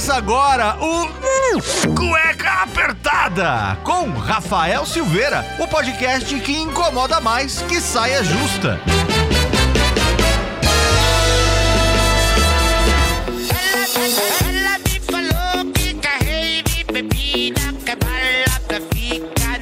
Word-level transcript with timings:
Começa 0.00 0.14
agora 0.14 0.78
o 0.80 1.92
Cueca 1.94 2.62
Apertada 2.62 3.76
com 3.84 4.08
Rafael 4.12 4.86
Silveira, 4.86 5.44
o 5.58 5.68
podcast 5.68 6.40
que 6.40 6.56
incomoda 6.56 7.20
mais 7.20 7.60
que 7.68 7.78
saia 7.82 8.24
justa. 8.24 8.80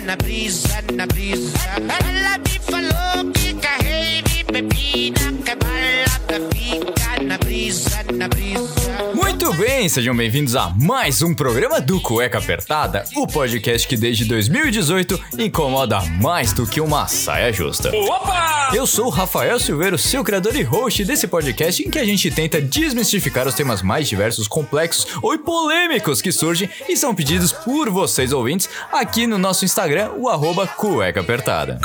Na 0.06 0.16
brisa, 0.16 0.82
na 0.94 1.06
brisa. 1.06 1.67
Bem, 9.58 9.88
sejam 9.88 10.16
bem-vindos 10.16 10.54
a 10.54 10.70
mais 10.70 11.20
um 11.20 11.34
programa 11.34 11.80
do 11.80 12.00
Cueca 12.00 12.38
Apertada, 12.38 13.02
o 13.16 13.26
podcast 13.26 13.88
que 13.88 13.96
desde 13.96 14.24
2018 14.24 15.20
incomoda 15.36 16.00
mais 16.20 16.52
do 16.52 16.64
que 16.64 16.80
uma 16.80 17.08
saia 17.08 17.52
justa. 17.52 17.90
Opa! 17.92 18.70
Eu 18.72 18.86
sou 18.86 19.06
o 19.06 19.10
Rafael 19.10 19.58
Silveiro, 19.58 19.98
seu 19.98 20.22
criador 20.22 20.54
e 20.54 20.62
host 20.62 21.04
desse 21.04 21.26
podcast 21.26 21.82
em 21.82 21.90
que 21.90 21.98
a 21.98 22.04
gente 22.04 22.30
tenta 22.30 22.60
desmistificar 22.60 23.48
os 23.48 23.54
temas 23.54 23.82
mais 23.82 24.08
diversos, 24.08 24.46
complexos 24.46 25.08
ou 25.20 25.36
polêmicos 25.36 26.22
que 26.22 26.30
surgem 26.30 26.70
e 26.88 26.96
são 26.96 27.12
pedidos 27.12 27.50
por 27.52 27.90
vocês 27.90 28.32
ouvintes 28.32 28.68
aqui 28.92 29.26
no 29.26 29.38
nosso 29.38 29.64
Instagram, 29.64 30.12
o 30.16 30.28
arroba 30.28 30.68
Cueca 30.68 31.20
Apertada. 31.20 31.80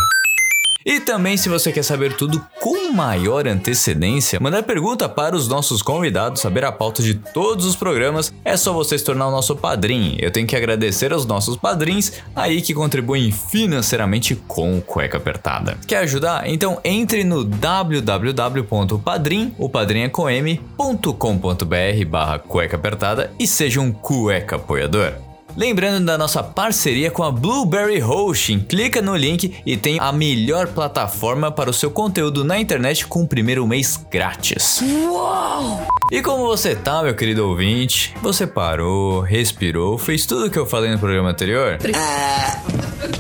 E 0.86 1.00
também, 1.00 1.38
se 1.38 1.50
você 1.50 1.72
quer 1.72 1.84
saber 1.84 2.16
tudo 2.16 2.46
com 2.60 2.92
maior 2.92 3.48
antecedência, 3.48 4.40
mandar 4.40 4.62
pergunta 4.64 5.10
para 5.10 5.36
os 5.36 5.48
nossos 5.48 5.82
convidados, 5.82 6.42
saber 6.42 6.66
a 6.66 6.72
pauta 6.72 7.02
de 7.02 7.16
todos 7.16 7.66
os 7.66 7.76
programas, 7.76 8.32
é 8.44 8.56
só 8.56 8.74
você 8.74 8.98
se 8.98 9.06
tornar 9.06 9.28
o 9.28 9.32
nosso 9.32 9.56
padrinho. 9.56 10.18
Eu 10.20 10.32
tenho 10.32 10.48
que 10.48 10.56
agradecer 10.56 11.14
aos 11.14 11.26
nossos 11.26 11.58
padrinhos 11.58 12.12
aí 12.36 12.62
que 12.62 12.74
contribuem 12.74 13.32
financeiramente 13.32 14.36
com 14.36 14.78
o 14.78 14.82
Cueca 14.82 15.18
Apertada. 15.18 15.78
Quer 15.88 16.00
ajudar? 16.00 16.50
Então 16.50 16.80
entre 16.84 17.24
no 17.24 17.44
www.padrim, 17.44 19.56
o 19.58 19.70
padrinho 19.70 20.06
é 20.06 20.10
com 20.10 20.30
m.com.br 20.30 22.06
barra 22.08 22.40
cueca 22.40 22.76
apertada 22.76 23.32
e 23.40 23.48
seja 23.48 23.80
um 23.80 23.92
cueca 23.92 24.58
apoiador. 24.58 25.14
Lembrando 25.56 26.06
da 26.06 26.18
nossa 26.18 26.42
parceria 26.42 27.12
com 27.12 27.24
a 27.24 27.32
Blueberry 27.32 28.02
Hosting, 28.02 28.60
clica 28.60 29.02
no 29.02 29.16
link 29.16 29.54
e 29.66 29.78
tem 29.78 30.00
a 30.00 30.12
melhor 30.12 30.68
plataforma 30.68 31.52
para 31.52 31.70
o 31.70 31.74
seu 31.74 31.92
conteúdo 31.92 32.44
na 32.44 32.60
internet 32.60 33.06
com 33.06 33.22
o 33.22 33.28
primeiro 33.28 33.66
mês 33.68 34.04
grátis. 34.10 34.82
Uau! 34.82 35.86
E 36.12 36.22
como 36.22 36.46
você 36.46 36.76
tá, 36.76 37.04
meu 37.04 37.16
querido 37.16 37.48
ouvinte? 37.48 38.14
Você 38.22 38.48
parou, 38.48 39.22
respirou, 39.22 39.98
fez 39.98 40.26
tudo 40.26 40.48
o 40.48 40.50
que 40.50 40.58
eu 40.58 40.66
falei 40.66 40.92
no 40.92 41.00
programa 41.00 41.30
anterior? 41.30 41.78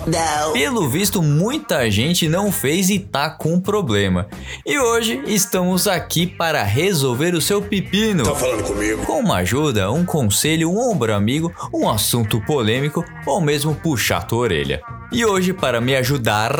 Não. 0.08 0.54
Pelo 0.54 0.88
visto, 0.90 1.22
muita 1.22 1.90
gente 1.90 2.28
não 2.28 2.52
fez 2.52 2.90
e 2.90 3.00
tá 3.00 3.30
com 3.30 3.60
problema. 3.60 4.28
E 4.66 4.78
hoje 4.78 5.22
estamos 5.26 5.88
aqui 5.88 6.26
para 6.26 6.64
resolver 6.64 7.34
o 7.34 7.42
seu 7.42 7.62
pepino. 7.62 8.24
Tá 8.24 8.36
falando 8.36 8.64
comigo? 8.64 9.06
Com 9.06 9.20
uma 9.20 9.38
ajuda, 9.38 9.92
um 9.92 10.06
conselho, 10.06 10.72
um 10.72 10.80
ombro 10.80 11.14
amigo, 11.14 11.54
um 11.74 11.90
assunto 11.90 12.42
polêmico 12.46 13.04
ou 13.26 13.42
mesmo 13.42 13.76
puxar 13.76 14.24
tua 14.24 14.40
orelha. 14.40 14.82
E 15.12 15.26
hoje, 15.26 15.54
para 15.54 15.80
me 15.80 15.96
ajudar, 15.96 16.52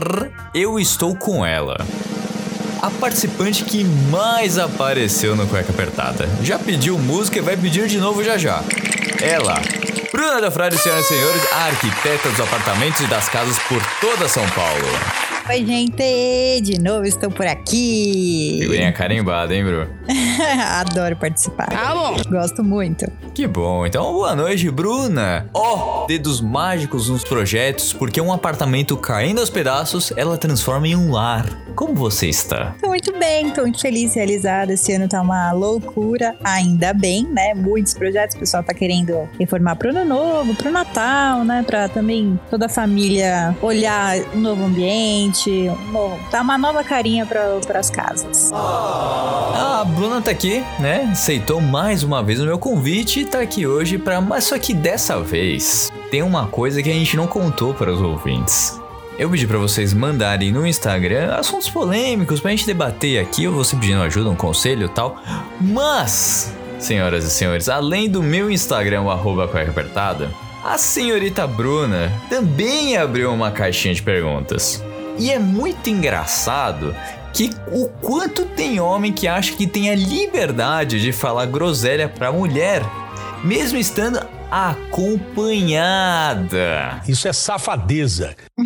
eu 0.54 0.80
estou 0.80 1.16
com 1.16 1.46
ela. 1.46 1.78
A 2.82 2.92
participante 2.92 3.64
que 3.64 3.84
mais 4.12 4.58
apareceu 4.58 5.36
no 5.36 5.48
Cueca 5.48 5.72
Apertada. 5.72 6.28
Já 6.42 6.60
pediu 6.60 7.00
música 7.00 7.40
e 7.40 7.42
vai 7.42 7.56
pedir 7.56 7.88
de 7.88 7.98
novo 7.98 8.24
já 8.24 8.38
já. 8.38 8.62
Ela, 9.22 9.56
Bruna 10.14 10.40
da 10.40 10.52
Frade, 10.52 10.78
senhoras 10.78 11.06
e 11.06 11.08
senhores, 11.08 11.42
a 11.52 11.66
arquiteta 11.66 12.30
dos 12.30 12.40
apartamentos 12.40 13.02
e 13.02 13.08
das 13.08 13.28
casas 13.30 13.58
por 13.68 13.82
toda 14.00 14.28
São 14.30 14.48
Paulo. 14.52 14.86
Oi, 15.50 15.66
gente! 15.66 16.62
De 16.62 16.80
novo 16.80 17.04
estou 17.04 17.32
por 17.32 17.48
aqui. 17.48 18.60
Figurinha 18.62 18.94
carimbada, 18.94 19.56
hein, 19.56 19.66
Bru? 19.66 19.88
Adoro 20.80 21.16
participar. 21.16 21.66
Tá 21.66 21.96
bom. 21.96 22.16
Gosto 22.30 22.64
muito. 22.64 23.12
Que 23.34 23.48
bom. 23.48 23.88
Então, 23.88 24.14
boa 24.14 24.36
noite, 24.36 24.70
Bruna. 24.70 25.50
Ó, 25.52 26.06
dedos 26.06 26.40
mágicos 26.40 27.10
nos 27.10 27.24
projetos, 27.24 27.92
porque 27.92 28.22
um 28.22 28.32
apartamento 28.32 28.96
caindo 28.96 29.40
aos 29.42 29.50
pedaços, 29.50 30.14
ela 30.16 30.38
transforma 30.38 30.88
em 30.88 30.96
um 30.96 31.12
lar. 31.12 31.46
Como 31.76 31.96
você 31.96 32.28
está? 32.28 32.76
Tô 32.80 32.88
muito 32.88 33.18
bem, 33.18 33.50
tô 33.52 33.62
muito 33.62 33.80
feliz, 33.80 34.14
realizada. 34.14 34.74
Esse 34.74 34.94
ano 34.94 35.08
tá 35.08 35.22
uma 35.22 35.52
loucura, 35.52 36.36
ainda 36.44 36.94
bem, 36.94 37.26
né? 37.26 37.54
Muitos 37.54 37.94
projetos, 37.94 38.36
o 38.36 38.40
pessoal 38.40 38.64
tá 38.64 38.74
querendo 38.74 39.28
reformar 39.40 39.76
pro 39.76 39.90
ano 39.90 40.06
novo, 40.06 40.54
pro 40.56 40.72
Natal, 40.72 41.44
né? 41.44 41.64
Pra 41.66 41.90
também 41.90 42.40
toda 42.50 42.68
a 42.68 42.70
família 42.70 43.56
olhar 43.62 44.18
um 44.36 44.40
novo 44.40 44.64
ambiente, 44.64 45.50
um 45.50 45.92
novo, 45.92 46.20
dar 46.32 46.42
uma 46.42 46.58
nova 46.58 46.84
carinha 46.84 47.26
para 47.26 47.80
as 47.80 47.90
casas. 47.90 48.52
A 48.54 49.84
Bruna 49.96 50.22
tá 50.22 50.32
aqui, 50.32 50.64
né? 50.80 51.10
Aceitou 51.12 51.60
mais 51.60 52.04
uma 52.04 52.24
vez 52.24 52.40
o 52.40 52.46
meu 52.46 52.60
convite 52.60 53.22
e 53.22 53.26
tá 53.26 53.40
aqui 53.40 53.66
hoje 53.66 53.98
para, 53.98 54.22
mas 54.22 54.46
só 54.46 54.60
que 54.60 54.74
dessa 54.74 55.20
vez 55.20 55.92
tem 56.12 56.22
uma 56.22 56.48
coisa 56.48 56.82
que 56.84 56.90
a 56.90 56.94
gente 56.94 57.18
não 57.18 57.26
contou 57.26 57.74
para 57.74 57.92
os 57.92 58.02
ouvintes. 58.02 58.83
Eu 59.18 59.30
pedi 59.30 59.46
para 59.46 59.60
vocês 59.60 59.94
mandarem 59.94 60.52
no 60.52 60.66
Instagram 60.66 61.36
assuntos 61.36 61.70
polêmicos 61.70 62.40
pra 62.40 62.50
gente 62.50 62.66
debater 62.66 63.22
aqui, 63.22 63.48
ou 63.48 63.54
você 63.54 63.76
pedindo 63.76 64.02
ajuda, 64.02 64.30
um 64.30 64.36
conselho 64.36 64.90
tal. 64.90 65.22
Mas, 65.62 66.52
senhoras 66.80 67.24
e 67.24 67.30
senhores, 67.30 67.70
além 67.70 68.10
do 68.10 68.24
meu 68.24 68.50
Instagram, 68.50 69.04
o 69.04 69.12
arroba 69.12 69.44
apertada, 69.44 70.32
a 70.64 70.80
senhorita 70.80 71.46
Bruna 71.46 72.12
também 72.28 72.98
abriu 72.98 73.32
uma 73.32 73.52
caixinha 73.52 73.94
de 73.94 74.02
perguntas. 74.02 74.84
E 75.20 75.32
é 75.32 75.38
muito 75.38 75.92
engraçado 75.92 76.96
que 77.32 77.52
o 77.72 77.88
quanto 78.02 78.46
tem 78.46 78.80
homem 78.80 79.14
que 79.14 79.28
acha 79.28 79.54
que 79.54 79.68
tem 79.68 79.92
a 79.92 79.96
liberdade 79.96 81.00
de 81.00 81.12
falar 81.12 81.46
groselha 81.46 82.10
pra 82.10 82.32
mulher, 82.32 82.84
mesmo 83.44 83.78
estando 83.78 84.20
acompanhada. 84.54 87.02
Isso 87.08 87.28
é 87.28 87.34
safadeza. 87.34 88.36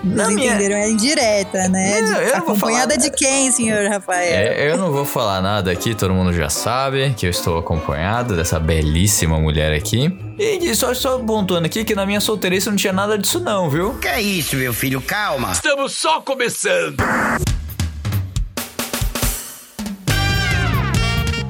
Vocês 0.00 0.28
minha- 0.28 0.54
entenderam? 0.54 0.76
É 0.76 0.88
indireta, 0.88 1.68
né? 1.68 2.00
Não, 2.00 2.14
vou 2.14 2.34
Acompanhada 2.36 2.94
falar 2.94 3.02
de 3.02 3.10
quem, 3.10 3.50
senhor 3.50 3.88
Rafael? 3.90 4.32
É, 4.32 4.70
eu 4.70 4.76
não 4.78 4.92
vou 4.92 5.04
falar 5.04 5.42
nada 5.42 5.72
aqui, 5.72 5.92
todo 5.92 6.14
mundo 6.14 6.32
já 6.32 6.48
sabe 6.48 7.12
que 7.16 7.26
eu 7.26 7.30
estou 7.30 7.58
acompanhado 7.58 8.36
dessa 8.36 8.60
belíssima 8.60 9.40
mulher 9.40 9.74
aqui. 9.74 10.16
E 10.38 10.72
só 10.76 10.94
só 10.94 11.18
pontuando 11.18 11.66
aqui 11.66 11.84
que 11.84 11.96
na 11.96 12.06
minha 12.06 12.20
solteirice 12.20 12.68
não 12.70 12.76
tinha 12.76 12.92
nada 12.92 13.18
disso 13.18 13.40
não, 13.40 13.68
viu? 13.68 13.94
Que 13.94 14.06
é 14.06 14.22
isso, 14.22 14.54
meu 14.54 14.72
filho? 14.72 15.02
Calma. 15.02 15.50
Estamos 15.50 15.94
só 15.94 16.20
começando. 16.20 16.94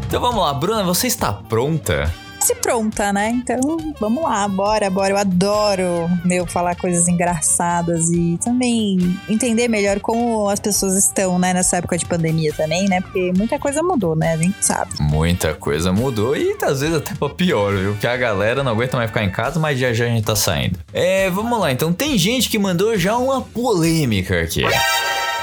Então 0.06 0.22
vamos 0.22 0.40
lá, 0.40 0.54
Bruna, 0.54 0.82
você 0.84 1.06
está 1.06 1.34
pronta? 1.34 2.10
Pronta, 2.54 3.12
né? 3.12 3.30
Então, 3.30 3.58
vamos 4.00 4.22
lá, 4.22 4.46
bora, 4.48 4.90
bora. 4.90 5.10
Eu 5.10 5.16
adoro, 5.16 6.10
meu, 6.24 6.46
falar 6.46 6.76
coisas 6.76 7.08
engraçadas 7.08 8.10
e 8.10 8.38
também 8.42 8.98
entender 9.28 9.68
melhor 9.68 10.00
como 10.00 10.48
as 10.48 10.60
pessoas 10.60 10.96
estão, 10.96 11.38
né, 11.38 11.52
nessa 11.52 11.78
época 11.78 11.96
de 11.96 12.06
pandemia 12.06 12.52
também, 12.52 12.88
né? 12.88 13.00
Porque 13.00 13.32
muita 13.36 13.58
coisa 13.58 13.82
mudou, 13.82 14.14
né? 14.14 14.34
A 14.34 14.36
gente 14.36 14.64
sabe. 14.64 14.92
Muita 15.00 15.54
coisa 15.54 15.92
mudou 15.92 16.36
e 16.36 16.56
às 16.62 16.80
vezes 16.80 16.96
até 16.96 17.14
pra 17.14 17.28
pior, 17.28 17.74
viu? 17.74 17.96
Que 17.96 18.06
a 18.06 18.16
galera 18.16 18.62
não 18.62 18.72
aguenta 18.72 18.96
mais 18.96 19.10
ficar 19.10 19.24
em 19.24 19.30
casa, 19.30 19.58
mas 19.58 19.78
já 19.78 19.92
já 19.92 20.04
a 20.04 20.08
gente 20.08 20.24
tá 20.24 20.36
saindo. 20.36 20.78
É, 20.92 21.30
vamos 21.30 21.58
lá, 21.58 21.72
então 21.72 21.92
tem 21.92 22.16
gente 22.18 22.48
que 22.48 22.58
mandou 22.58 22.96
já 22.98 23.16
uma 23.16 23.40
polêmica 23.40 24.42
aqui. 24.42 24.62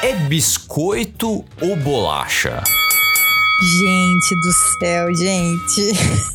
É 0.02 0.14
biscoito 0.14 1.44
ou 1.62 1.76
bolacha? 1.78 2.62
Gente 3.62 4.36
do 4.36 4.52
céu, 4.80 5.08
gente. 5.16 6.35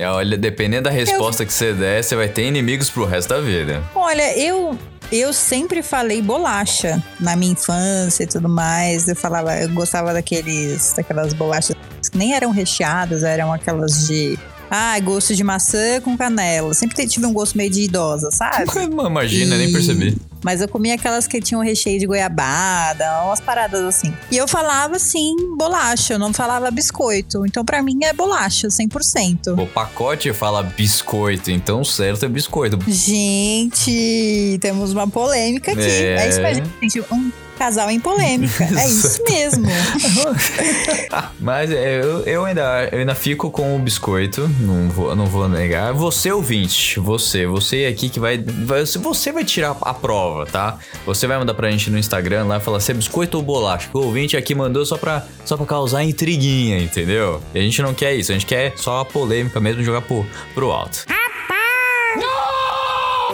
É, 0.00 0.08
olha, 0.08 0.38
dependendo 0.38 0.84
da 0.84 0.90
resposta 0.90 1.44
que 1.44 1.52
você 1.52 1.74
der, 1.74 2.02
você 2.02 2.16
vai 2.16 2.26
ter 2.26 2.46
inimigos 2.46 2.88
pro 2.88 3.04
resto 3.04 3.28
da 3.28 3.40
vida. 3.40 3.82
Olha, 3.94 4.38
eu 4.38 4.78
eu 5.12 5.32
sempre 5.32 5.82
falei 5.82 6.22
bolacha 6.22 7.02
na 7.18 7.36
minha 7.36 7.52
infância 7.52 8.22
e 8.22 8.26
tudo 8.26 8.48
mais. 8.48 9.08
Eu 9.08 9.16
falava, 9.16 9.54
eu 9.60 9.68
gostava 9.70 10.14
daqueles 10.14 10.94
daquelas 10.96 11.34
bolachas 11.34 11.76
que 12.10 12.16
nem 12.16 12.34
eram 12.34 12.50
recheadas, 12.50 13.22
eram 13.24 13.52
aquelas 13.52 14.06
de 14.06 14.38
ah, 14.70 14.98
gosto 15.00 15.34
de 15.34 15.44
maçã 15.44 16.00
com 16.00 16.16
canela. 16.16 16.72
Sempre 16.72 17.06
tive 17.06 17.26
um 17.26 17.32
gosto 17.34 17.58
meio 17.58 17.70
de 17.70 17.82
idosa, 17.82 18.30
sabe? 18.30 18.64
Imagina, 19.06 19.58
nem 19.58 19.68
E- 19.68 19.72
percebi. 19.72 20.16
Mas 20.42 20.60
eu 20.60 20.68
comia 20.68 20.94
aquelas 20.94 21.26
que 21.26 21.40
tinham 21.40 21.62
recheio 21.62 21.98
de 21.98 22.06
goiabada, 22.06 23.04
umas 23.24 23.40
paradas 23.40 23.82
assim. 23.84 24.14
E 24.30 24.36
eu 24.36 24.48
falava 24.48 24.96
assim, 24.96 25.34
bolacha, 25.56 26.14
eu 26.14 26.18
não 26.18 26.32
falava 26.32 26.70
biscoito. 26.70 27.46
Então 27.46 27.64
pra 27.64 27.82
mim 27.82 27.98
é 28.04 28.12
bolacha, 28.12 28.68
100%. 28.68 29.60
O 29.60 29.66
pacote 29.66 30.32
fala 30.32 30.62
biscoito, 30.62 31.50
então 31.50 31.84
certo 31.84 32.24
é 32.24 32.28
biscoito. 32.28 32.78
Gente, 32.88 34.58
temos 34.60 34.92
uma 34.92 35.08
polêmica 35.08 35.72
aqui. 35.72 35.80
É. 35.80 36.26
É, 36.26 36.28
isso 36.28 36.40
gente. 36.80 37.00
Um 37.12 37.30
Casal 37.60 37.90
em 37.90 38.00
polêmica. 38.00 38.64
é 38.64 38.88
isso 38.88 39.22
mesmo. 39.22 39.66
Mas 41.38 41.70
é, 41.70 42.00
eu, 42.00 42.20
eu, 42.20 42.44
ainda, 42.46 42.88
eu 42.90 43.00
ainda 43.00 43.14
fico 43.14 43.50
com 43.50 43.76
o 43.76 43.78
biscoito, 43.78 44.48
não 44.60 44.88
vou, 44.88 45.14
não 45.14 45.26
vou 45.26 45.46
negar. 45.46 45.92
Você, 45.92 46.32
ouvinte, 46.32 46.98
você, 46.98 47.46
você 47.46 47.84
aqui 47.84 48.08
que 48.08 48.18
vai, 48.18 48.38
vai. 48.38 48.86
Você 48.86 49.30
vai 49.30 49.44
tirar 49.44 49.76
a 49.82 49.92
prova, 49.92 50.46
tá? 50.46 50.78
Você 51.04 51.26
vai 51.26 51.36
mandar 51.36 51.52
pra 51.52 51.70
gente 51.70 51.90
no 51.90 51.98
Instagram 51.98 52.46
lá 52.46 52.56
e 52.56 52.60
falar 52.60 52.80
se 52.80 52.92
é 52.92 52.94
biscoito 52.94 53.36
ou 53.36 53.42
bolacha. 53.42 53.90
O 53.92 53.98
ouvinte 54.06 54.38
aqui 54.38 54.54
mandou 54.54 54.86
só 54.86 54.96
pra, 54.96 55.26
só 55.44 55.54
pra 55.54 55.66
causar 55.66 56.02
intriguinha, 56.02 56.78
entendeu? 56.78 57.42
E 57.54 57.58
a 57.58 57.62
gente 57.62 57.82
não 57.82 57.92
quer 57.92 58.14
isso, 58.14 58.32
a 58.32 58.34
gente 58.34 58.46
quer 58.46 58.72
só 58.74 59.00
a 59.00 59.04
polêmica 59.04 59.60
mesmo 59.60 59.82
jogar 59.82 60.00
pro, 60.00 60.24
pro 60.54 60.70
alto. 60.70 61.04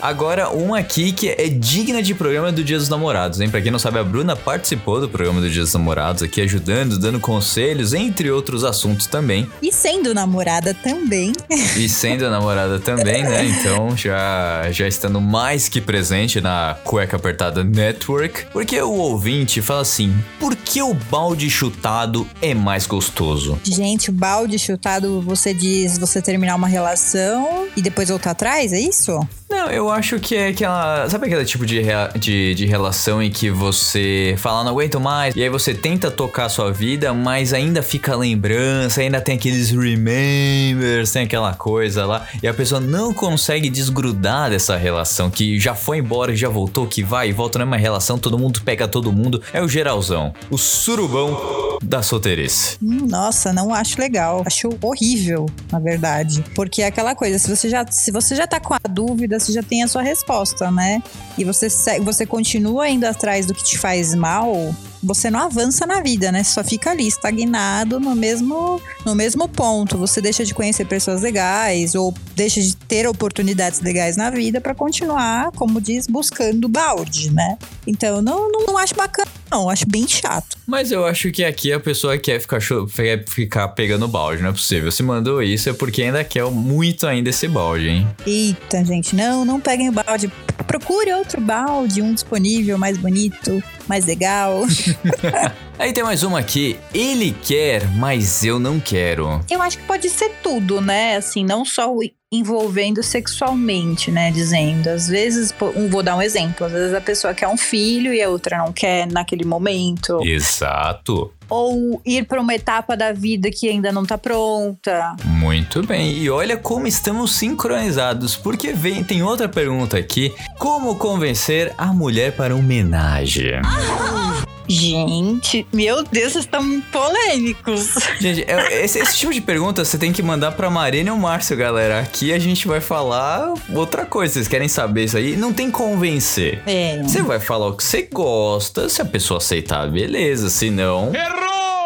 Agora, 0.01 0.49
uma 0.49 0.79
aqui 0.79 1.11
que 1.11 1.29
é 1.29 1.47
digna 1.47 2.01
de 2.01 2.13
programa 2.13 2.51
do 2.51 2.63
Dia 2.63 2.77
dos 2.77 2.89
Namorados, 2.89 3.41
hein? 3.41 3.49
Pra 3.49 3.61
quem 3.61 3.71
não 3.71 3.79
sabe, 3.79 3.99
a 3.99 4.03
Bruna 4.03 4.35
participou 4.35 5.01
do 5.01 5.09
programa 5.09 5.41
do 5.41 5.49
Dia 5.49 5.61
dos 5.61 5.73
Namorados 5.73 6.23
aqui, 6.23 6.41
ajudando, 6.41 6.97
dando 6.97 7.19
conselhos, 7.19 7.93
entre 7.93 8.29
outros 8.31 8.63
assuntos 8.63 9.07
também. 9.07 9.49
E 9.61 9.71
sendo 9.71 10.13
namorada 10.13 10.73
também. 10.73 11.33
E 11.75 11.89
sendo 11.89 12.29
namorada 12.29 12.79
também, 12.79 13.23
né? 13.23 13.45
Então, 13.45 13.95
já, 13.95 14.69
já 14.71 14.87
estando 14.87 15.19
mais 15.19 15.67
que 15.67 15.81
presente 15.81 16.41
na 16.41 16.77
Cueca 16.83 17.17
Apertada 17.17 17.63
Network. 17.63 18.45
Porque 18.51 18.81
o 18.81 18.93
ouvinte 18.93 19.61
fala 19.61 19.81
assim: 19.81 20.13
por 20.39 20.55
que 20.55 20.81
o 20.81 20.93
balde 20.93 21.49
chutado 21.49 22.27
é 22.41 22.53
mais 22.53 22.85
gostoso? 22.85 23.59
Gente, 23.63 24.09
o 24.09 24.13
balde 24.13 24.57
chutado, 24.59 25.21
você 25.21 25.53
diz 25.53 25.97
você 25.97 26.21
terminar 26.21 26.55
uma 26.55 26.67
relação 26.67 27.67
e 27.75 27.81
depois 27.81 28.09
voltar 28.09 28.31
atrás, 28.31 28.73
é 28.73 28.79
isso? 28.79 29.19
Não, 29.49 29.69
eu 29.69 29.89
acho 29.89 30.19
que 30.19 30.35
é 30.35 30.49
aquela. 30.49 31.09
Sabe 31.09 31.27
aquele 31.27 31.45
tipo 31.45 31.65
de, 31.65 31.79
rea, 31.79 32.11
de, 32.17 32.53
de 32.53 32.65
relação 32.65 33.23
em 33.23 33.31
que 33.31 33.49
você 33.49 34.35
fala, 34.37 34.63
não 34.63 34.71
aguento 34.71 34.99
mais, 34.99 35.33
e 35.35 35.41
aí 35.41 35.49
você 35.49 35.73
tenta 35.73 36.11
tocar 36.11 36.45
a 36.45 36.49
sua 36.49 36.71
vida, 36.71 37.13
mas 37.13 37.53
ainda 37.53 37.81
fica 37.81 38.11
a 38.11 38.17
lembrança, 38.17 38.99
ainda 38.99 39.21
tem 39.21 39.35
aqueles 39.35 39.71
remembers, 39.71 41.11
tem 41.11 41.23
aquela 41.23 41.53
coisa 41.53 42.05
lá, 42.05 42.27
e 42.43 42.47
a 42.47 42.53
pessoa 42.53 42.81
não 42.81 43.13
consegue 43.13 43.69
desgrudar 43.69 44.49
dessa 44.49 44.75
relação, 44.75 45.29
que 45.29 45.57
já 45.57 45.73
foi 45.73 45.99
embora, 45.99 46.35
já 46.35 46.49
voltou, 46.49 46.85
que 46.85 47.01
vai 47.01 47.29
e 47.29 47.33
volta, 47.33 47.57
não 47.59 47.63
é 47.63 47.67
uma 47.67 47.77
relação, 47.77 48.19
todo 48.19 48.37
mundo 48.37 48.61
pega 48.65 48.87
todo 48.87 49.13
mundo. 49.13 49.41
É 49.53 49.61
o 49.61 49.67
geralzão, 49.67 50.33
o 50.49 50.57
surubão 50.57 51.66
da 51.83 52.01
solteirice. 52.01 52.77
Hum, 52.81 53.07
Nossa, 53.07 53.53
não 53.53 53.73
acho 53.73 53.99
legal. 53.99 54.43
Acho 54.45 54.69
horrível, 54.81 55.45
na 55.71 55.79
verdade. 55.79 56.43
Porque 56.55 56.81
é 56.81 56.87
aquela 56.87 57.15
coisa, 57.15 57.37
se 57.39 57.49
você 57.49 57.69
já, 57.69 57.85
se 57.89 58.11
você 58.11 58.35
já 58.35 58.47
tá 58.47 58.59
com 58.59 58.73
a 58.73 58.79
dúvida, 58.89 59.39
você 59.39 59.51
já 59.51 59.63
tem 59.63 59.83
a 59.83 59.87
sua 59.87 60.01
resposta, 60.01 60.71
né? 60.71 61.01
E 61.37 61.43
você, 61.43 61.67
você 62.01 62.25
continua 62.25 62.89
indo 62.89 63.05
atrás 63.05 63.45
do 63.45 63.53
que 63.53 63.63
te 63.63 63.77
faz 63.77 64.13
mal, 64.15 64.73
você 65.01 65.29
não 65.29 65.39
avança 65.39 65.85
na 65.85 66.01
vida, 66.01 66.31
né? 66.31 66.43
Você 66.43 66.51
só 66.51 66.63
fica 66.63 66.91
ali 66.91 67.07
estagnado 67.07 67.99
no 67.99 68.15
mesmo, 68.15 68.81
no 69.05 69.15
mesmo 69.15 69.47
ponto. 69.47 69.97
Você 69.97 70.21
deixa 70.21 70.43
de 70.43 70.53
conhecer 70.53 70.85
pessoas 70.85 71.21
legais 71.21 71.95
ou 71.95 72.13
deixa 72.35 72.61
de 72.61 72.75
ter 72.75 73.07
oportunidades 73.07 73.79
legais 73.79 74.17
na 74.17 74.29
vida 74.29 74.59
pra 74.59 74.73
continuar, 74.73 75.51
como 75.51 75.79
diz, 75.79 76.07
buscando 76.07 76.67
balde, 76.67 77.31
né? 77.31 77.57
Então, 77.85 78.21
não, 78.21 78.51
não, 78.51 78.65
não 78.65 78.77
acho 78.77 78.95
bacana, 78.95 79.29
não. 79.51 79.69
Acho 79.69 79.85
bem 79.87 80.07
chato. 80.07 80.57
Mas 80.65 80.91
eu 80.91 81.05
acho 81.05 81.31
que 81.31 81.43
aqui 81.43 81.71
a 81.71 81.79
pessoa 81.79 82.17
quer 82.17 82.39
ficar, 82.39 82.59
quer 82.93 83.25
ficar 83.27 83.67
pegando 83.69 84.07
balde, 84.07 84.41
não 84.41 84.49
é 84.49 84.53
possível. 84.53 84.91
Se 84.91 85.03
mandou 85.03 85.41
isso 85.41 85.69
é 85.69 85.73
porque 85.73 86.03
ainda 86.03 86.23
quer 86.23 86.45
muito 86.45 87.07
ainda 87.07 87.29
esse 87.29 87.47
balde, 87.47 87.89
hein? 87.89 88.07
Eita, 88.25 88.83
gente, 88.83 89.15
não, 89.15 89.45
não 89.45 89.59
peguem 89.59 89.89
o 89.89 89.91
balde. 89.91 90.31
Procure 90.65 91.13
outro 91.13 91.39
balde, 91.39 92.01
um 92.01 92.13
disponível, 92.13 92.77
mais 92.77 92.97
bonito, 92.97 93.63
mais 93.87 94.05
legal. 94.05 94.63
Aí 95.79 95.93
tem 95.93 96.03
mais 96.03 96.23
uma 96.23 96.39
aqui. 96.39 96.77
Ele 96.93 97.35
quer, 97.43 97.87
mas 97.93 98.43
eu 98.43 98.59
não 98.59 98.79
quero. 98.79 99.39
Eu 99.49 99.61
acho 99.61 99.77
que 99.77 99.83
pode 99.85 100.09
ser 100.09 100.31
tudo, 100.41 100.81
né? 100.81 101.15
Assim, 101.17 101.43
não 101.43 101.63
só 101.63 101.93
o 101.93 102.01
envolvendo 102.31 103.01
sexualmente, 103.01 104.11
né? 104.11 104.31
Dizendo. 104.31 104.89
Às 104.89 105.07
vezes, 105.07 105.53
um, 105.75 105.87
vou 105.87 106.03
dar 106.03 106.15
um 106.15 106.21
exemplo. 106.21 106.65
Às 106.65 106.73
vezes 106.73 106.93
a 106.93 107.01
pessoa 107.01 107.33
quer 107.33 107.47
um 107.47 107.57
filho 107.57 108.13
e 108.13 108.21
a 108.21 108.29
outra 108.29 108.57
não 108.57 108.73
quer 108.73 109.07
naquele 109.07 109.45
momento. 109.45 110.19
Exato. 110.23 111.31
Ou 111.49 112.01
ir 112.05 112.25
para 112.25 112.41
uma 112.41 112.53
etapa 112.53 112.97
da 112.97 113.13
vida 113.13 113.49
que 113.49 113.69
ainda 113.69 113.91
não 113.91 114.05
tá 114.05 114.17
pronta. 114.17 115.15
Muito 115.23 115.85
bem. 115.85 116.17
E 116.17 116.29
olha 116.29 116.57
como 116.57 116.87
estamos 116.87 117.35
sincronizados, 117.37 118.35
porque 118.35 118.73
vem 118.73 119.03
tem 119.03 119.23
outra 119.23 119.47
pergunta 119.47 119.97
aqui. 119.97 120.33
Como 120.59 120.95
convencer 120.95 121.73
a 121.77 121.87
mulher 121.93 122.33
para 122.35 122.53
homenagem? 122.53 123.61
Gente, 124.67 125.65
meu 125.73 126.03
Deus, 126.03 126.33
vocês 126.33 126.45
estão 126.45 126.81
polêmicos. 126.91 127.89
Gente, 128.19 128.43
é- 128.47 128.83
esse, 128.83 128.99
esse 128.99 129.17
tipo 129.17 129.33
de 129.33 129.41
pergunta 129.41 129.83
você 129.83 129.97
tem 129.97 130.11
que 130.11 130.21
mandar 130.21 130.51
pra 130.51 130.69
Marina 130.69 131.09
e 131.09 131.11
o 131.13 131.17
Márcio, 131.17 131.55
galera. 131.57 131.99
Aqui 131.99 132.33
a 132.33 132.39
gente 132.39 132.67
vai 132.67 132.81
falar 132.81 133.53
outra 133.73 134.05
coisa. 134.05 134.33
Vocês 134.33 134.47
querem 134.47 134.67
saber 134.67 135.05
isso 135.05 135.17
aí? 135.17 135.35
Não 135.35 135.53
tem 135.53 135.71
convencer. 135.71 136.61
É. 136.65 137.01
Você 137.03 137.21
vai 137.21 137.39
falar 137.39 137.67
o 137.67 137.73
que 137.77 137.83
você 137.83 138.07
gosta, 138.11 138.89
se 138.89 139.01
a 139.01 139.05
pessoa 139.05 139.37
aceitar, 139.37 139.89
beleza. 139.89 140.49
Se 140.49 140.69
não. 140.69 141.13
Errou! 141.13 141.76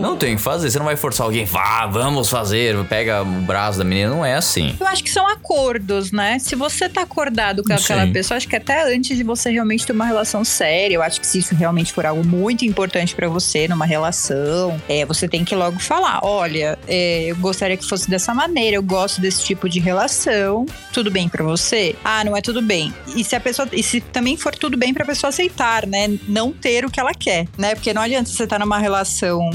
Não 0.00 0.16
tem 0.16 0.34
o 0.34 0.36
que 0.36 0.42
fazer. 0.42 0.70
Você 0.70 0.78
não 0.78 0.86
vai 0.86 0.96
forçar 0.96 1.26
alguém, 1.26 1.44
vá, 1.44 1.86
vamos 1.86 2.28
fazer, 2.28 2.76
pega 2.84 3.22
o 3.22 3.24
braço 3.24 3.78
da 3.78 3.84
menina. 3.84 4.10
Não 4.10 4.24
é 4.24 4.34
assim. 4.34 4.76
Eu 4.78 4.86
acho 4.86 5.02
que 5.02 5.10
são 5.10 5.26
acordos, 5.26 6.12
né? 6.12 6.38
Se 6.38 6.54
você 6.54 6.88
tá 6.88 7.02
acordado 7.02 7.62
com 7.62 7.72
aquela 7.72 8.06
Sim. 8.06 8.12
pessoa, 8.12 8.36
acho 8.36 8.48
que 8.48 8.56
até 8.56 8.94
antes 8.94 9.16
de 9.16 9.22
você 9.22 9.50
realmente 9.50 9.86
ter 9.86 9.92
uma 9.92 10.06
relação 10.06 10.44
séria, 10.44 10.94
eu 10.94 11.02
acho 11.02 11.20
que 11.20 11.26
se 11.26 11.38
isso 11.38 11.54
realmente 11.54 11.92
for 11.92 12.06
algo 12.06 12.24
muito 12.24 12.64
importante 12.64 13.14
pra 13.14 13.28
você 13.28 13.68
numa 13.68 13.86
relação, 13.86 14.80
é, 14.88 15.04
você 15.04 15.28
tem 15.28 15.44
que 15.44 15.54
logo 15.54 15.78
falar: 15.78 16.20
olha, 16.22 16.78
é, 16.86 17.24
eu 17.26 17.36
gostaria 17.36 17.76
que 17.76 17.86
fosse 17.86 18.08
dessa 18.08 18.34
maneira, 18.34 18.76
eu 18.76 18.82
gosto 18.82 19.20
desse 19.20 19.44
tipo 19.44 19.68
de 19.68 19.80
relação, 19.80 20.66
tudo 20.92 21.10
bem 21.10 21.28
pra 21.28 21.44
você? 21.44 21.94
Ah, 22.04 22.24
não 22.24 22.36
é 22.36 22.40
tudo 22.40 22.62
bem. 22.62 22.92
E 23.14 23.24
se 23.24 23.34
a 23.36 23.40
pessoa, 23.40 23.68
e 23.72 23.82
se 23.82 24.00
também 24.00 24.36
for 24.36 24.54
tudo 24.54 24.76
bem 24.76 24.92
pra 24.92 25.04
pessoa 25.04 25.28
aceitar, 25.28 25.86
né? 25.86 26.18
Não 26.28 26.52
ter 26.52 26.84
o 26.84 26.90
que 26.90 27.00
ela 27.00 27.14
quer, 27.14 27.46
né? 27.56 27.74
Porque 27.74 27.92
não 27.92 28.02
adianta 28.02 28.30
você 28.30 28.44
estar 28.44 28.58
numa 28.58 28.78
relação 28.78 29.50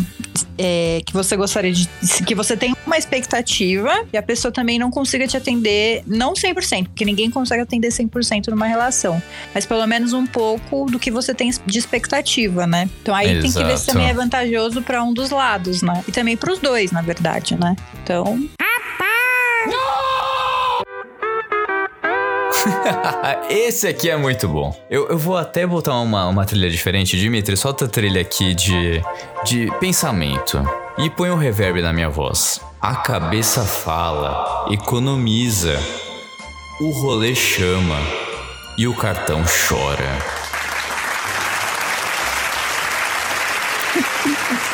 é, 0.57 1.01
que 1.05 1.13
você 1.13 1.35
gostaria 1.35 1.71
de. 1.71 1.87
que 2.25 2.35
você 2.35 2.55
tem 2.55 2.75
uma 2.85 2.97
expectativa 2.97 4.05
e 4.11 4.17
a 4.17 4.23
pessoa 4.23 4.51
também 4.51 4.77
não 4.77 4.91
consiga 4.91 5.27
te 5.27 5.37
atender, 5.37 6.03
não 6.05 6.33
100%, 6.33 6.87
porque 6.87 7.05
ninguém 7.05 7.29
consegue 7.29 7.61
atender 7.61 7.89
100% 7.89 8.49
numa 8.49 8.67
relação, 8.67 9.21
mas 9.53 9.65
pelo 9.65 9.85
menos 9.87 10.13
um 10.13 10.25
pouco 10.25 10.85
do 10.85 10.99
que 10.99 11.11
você 11.11 11.33
tem 11.33 11.51
de 11.65 11.79
expectativa, 11.79 12.67
né? 12.67 12.89
Então 13.01 13.15
aí 13.15 13.41
tem 13.41 13.51
que 13.51 13.63
ver 13.63 13.77
se 13.77 13.83
Exato. 13.83 13.93
também 13.93 14.09
é 14.09 14.13
vantajoso 14.13 14.81
pra 14.81 15.03
um 15.03 15.13
dos 15.13 15.29
lados, 15.29 15.81
né? 15.81 16.03
E 16.07 16.11
também 16.11 16.37
pros 16.37 16.59
dois, 16.59 16.91
na 16.91 17.01
verdade, 17.01 17.57
né? 17.59 17.75
Então, 18.03 18.39
Esse 23.49 23.87
aqui 23.87 24.09
é 24.09 24.17
muito 24.17 24.47
bom. 24.47 24.75
Eu, 24.89 25.07
eu 25.09 25.17
vou 25.17 25.37
até 25.37 25.65
botar 25.65 25.95
uma, 25.99 26.27
uma 26.27 26.45
trilha 26.45 26.69
diferente. 26.69 27.17
Dimitri, 27.17 27.55
solta 27.57 27.85
a 27.85 27.87
trilha 27.87 28.21
aqui 28.21 28.53
de, 28.53 29.01
de 29.45 29.71
pensamento. 29.79 30.61
E 30.97 31.09
põe 31.09 31.29
um 31.31 31.37
reverb 31.37 31.81
na 31.81 31.91
minha 31.91 32.09
voz. 32.09 32.61
A 32.81 32.95
cabeça 32.95 33.63
fala, 33.63 34.67
economiza. 34.71 35.79
O 36.79 36.91
rolê 36.91 37.35
chama. 37.35 37.97
E 38.77 38.87
o 38.87 38.95
cartão 38.95 39.43
chora. 39.43 40.43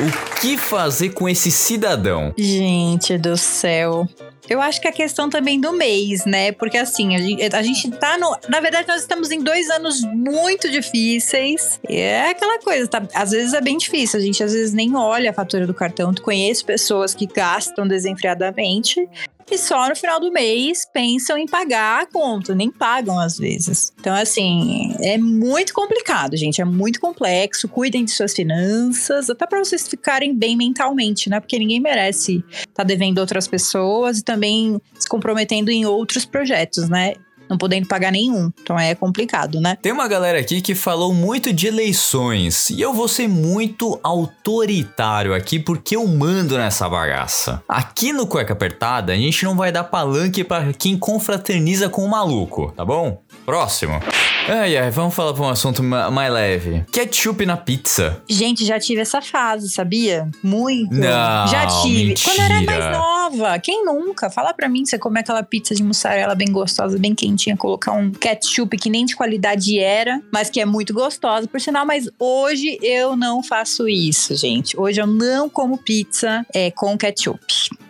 O 0.00 0.40
que 0.40 0.56
fazer 0.56 1.10
com 1.10 1.28
esse 1.28 1.50
cidadão? 1.50 2.32
Gente 2.38 3.18
do 3.18 3.36
céu. 3.36 4.08
Eu 4.48 4.60
acho 4.60 4.80
que 4.80 4.88
a 4.88 4.92
questão 4.92 5.28
também 5.30 5.60
do 5.60 5.72
mês, 5.72 6.24
né? 6.24 6.52
Porque 6.52 6.76
assim, 6.76 7.14
a 7.14 7.18
gente, 7.18 7.54
a 7.54 7.62
gente 7.62 7.90
tá 7.92 8.18
no. 8.18 8.36
Na 8.48 8.60
verdade, 8.60 8.88
nós 8.88 9.02
estamos 9.02 9.30
em 9.30 9.40
dois 9.40 9.70
anos 9.70 10.02
muito 10.02 10.70
difíceis. 10.70 11.80
E 11.88 11.96
é 11.96 12.30
aquela 12.30 12.58
coisa, 12.58 12.88
tá? 12.88 13.02
Às 13.14 13.30
vezes 13.30 13.54
é 13.54 13.60
bem 13.60 13.76
difícil. 13.76 14.18
A 14.18 14.22
gente 14.22 14.42
às 14.42 14.52
vezes 14.52 14.72
nem 14.72 14.96
olha 14.96 15.30
a 15.30 15.32
fatura 15.34 15.66
do 15.66 15.74
cartão. 15.74 16.12
Tu 16.12 16.22
conhece 16.22 16.64
pessoas 16.64 17.14
que 17.14 17.26
gastam 17.26 17.86
desenfreadamente. 17.86 19.08
E 19.50 19.58
só 19.58 19.88
no 19.88 19.96
final 19.96 20.20
do 20.20 20.30
mês 20.30 20.86
pensam 20.92 21.36
em 21.36 21.46
pagar 21.46 22.02
a 22.02 22.06
conta, 22.06 22.54
nem 22.54 22.70
pagam 22.70 23.18
às 23.18 23.36
vezes. 23.36 23.92
Então, 23.98 24.14
assim, 24.14 24.94
é 25.00 25.18
muito 25.18 25.74
complicado, 25.74 26.36
gente. 26.36 26.60
É 26.60 26.64
muito 26.64 27.00
complexo. 27.00 27.68
Cuidem 27.68 28.04
de 28.04 28.12
suas 28.12 28.32
finanças, 28.32 29.28
até 29.28 29.46
para 29.46 29.58
vocês 29.58 29.88
ficarem 29.88 30.34
bem 30.34 30.56
mentalmente, 30.56 31.28
né? 31.28 31.40
Porque 31.40 31.58
ninguém 31.58 31.80
merece 31.80 32.44
tá 32.74 32.84
devendo 32.84 33.18
outras 33.18 33.48
pessoas 33.48 34.18
e 34.18 34.24
também 34.24 34.80
se 34.98 35.08
comprometendo 35.08 35.70
em 35.70 35.84
outros 35.84 36.24
projetos, 36.24 36.88
né? 36.88 37.14
Não 37.50 37.58
podendo 37.58 37.88
pagar 37.88 38.12
nenhum. 38.12 38.50
Então 38.62 38.78
é 38.78 38.94
complicado, 38.94 39.60
né? 39.60 39.76
Tem 39.82 39.90
uma 39.90 40.06
galera 40.06 40.38
aqui 40.38 40.60
que 40.60 40.74
falou 40.74 41.12
muito 41.12 41.52
de 41.52 41.66
eleições 41.66 42.70
e 42.70 42.80
eu 42.80 42.94
vou 42.94 43.08
ser 43.08 43.28
muito 43.28 43.98
autoritário 44.02 45.34
aqui 45.34 45.58
porque 45.58 45.96
eu 45.96 46.06
mando 46.06 46.56
nessa 46.56 46.88
bagaça. 46.88 47.62
Aqui 47.68 48.12
no 48.12 48.26
Cueca 48.26 48.52
Apertada, 48.52 49.12
a 49.12 49.16
gente 49.16 49.44
não 49.44 49.56
vai 49.56 49.72
dar 49.72 49.84
palanque 49.84 50.44
pra 50.44 50.72
quem 50.72 50.96
confraterniza 50.96 51.88
com 51.88 52.04
o 52.04 52.08
maluco, 52.08 52.72
tá 52.76 52.84
bom? 52.84 53.20
Próximo. 53.44 54.00
Ai, 54.48 54.76
ai, 54.76 54.90
vamos 54.90 55.14
falar 55.14 55.32
pra 55.32 55.42
um 55.44 55.48
assunto 55.48 55.82
ma- 55.82 56.10
mais 56.10 56.32
leve. 56.32 56.84
Ketchup 56.90 57.46
na 57.46 57.56
pizza. 57.56 58.20
Gente, 58.28 58.64
já 58.64 58.80
tive 58.80 59.00
essa 59.00 59.22
fase, 59.22 59.68
sabia? 59.70 60.28
Muito. 60.42 60.92
Não, 60.92 61.46
já 61.46 61.66
tive. 61.82 62.06
mentira. 62.06 62.34
Quando 62.34 62.38
eu 62.38 62.44
era 62.56 62.62
mais 62.62 62.98
nova. 62.98 63.58
Quem 63.60 63.84
nunca? 63.84 64.28
Fala 64.28 64.52
pra 64.52 64.68
mim, 64.68 64.84
você 64.84 64.98
comer 64.98 65.20
aquela 65.20 65.42
pizza 65.42 65.72
de 65.74 65.84
mussarela 65.84 66.34
bem 66.34 66.50
gostosa, 66.50 66.98
bem 66.98 67.14
quentinha, 67.14 67.56
colocar 67.56 67.92
um 67.92 68.10
ketchup 68.10 68.76
que 68.76 68.90
nem 68.90 69.04
de 69.06 69.14
qualidade 69.14 69.78
era, 69.78 70.20
mas 70.32 70.50
que 70.50 70.60
é 70.60 70.64
muito 70.64 70.92
gostosa, 70.92 71.46
por 71.46 71.60
sinal. 71.60 71.86
Mas 71.86 72.08
hoje 72.18 72.76
eu 72.82 73.16
não 73.16 73.42
faço 73.44 73.88
isso, 73.88 74.34
gente. 74.34 74.78
Hoje 74.78 75.00
eu 75.00 75.06
não 75.06 75.48
como 75.48 75.78
pizza 75.78 76.44
é, 76.52 76.70
com 76.72 76.96
ketchup, 76.98 77.40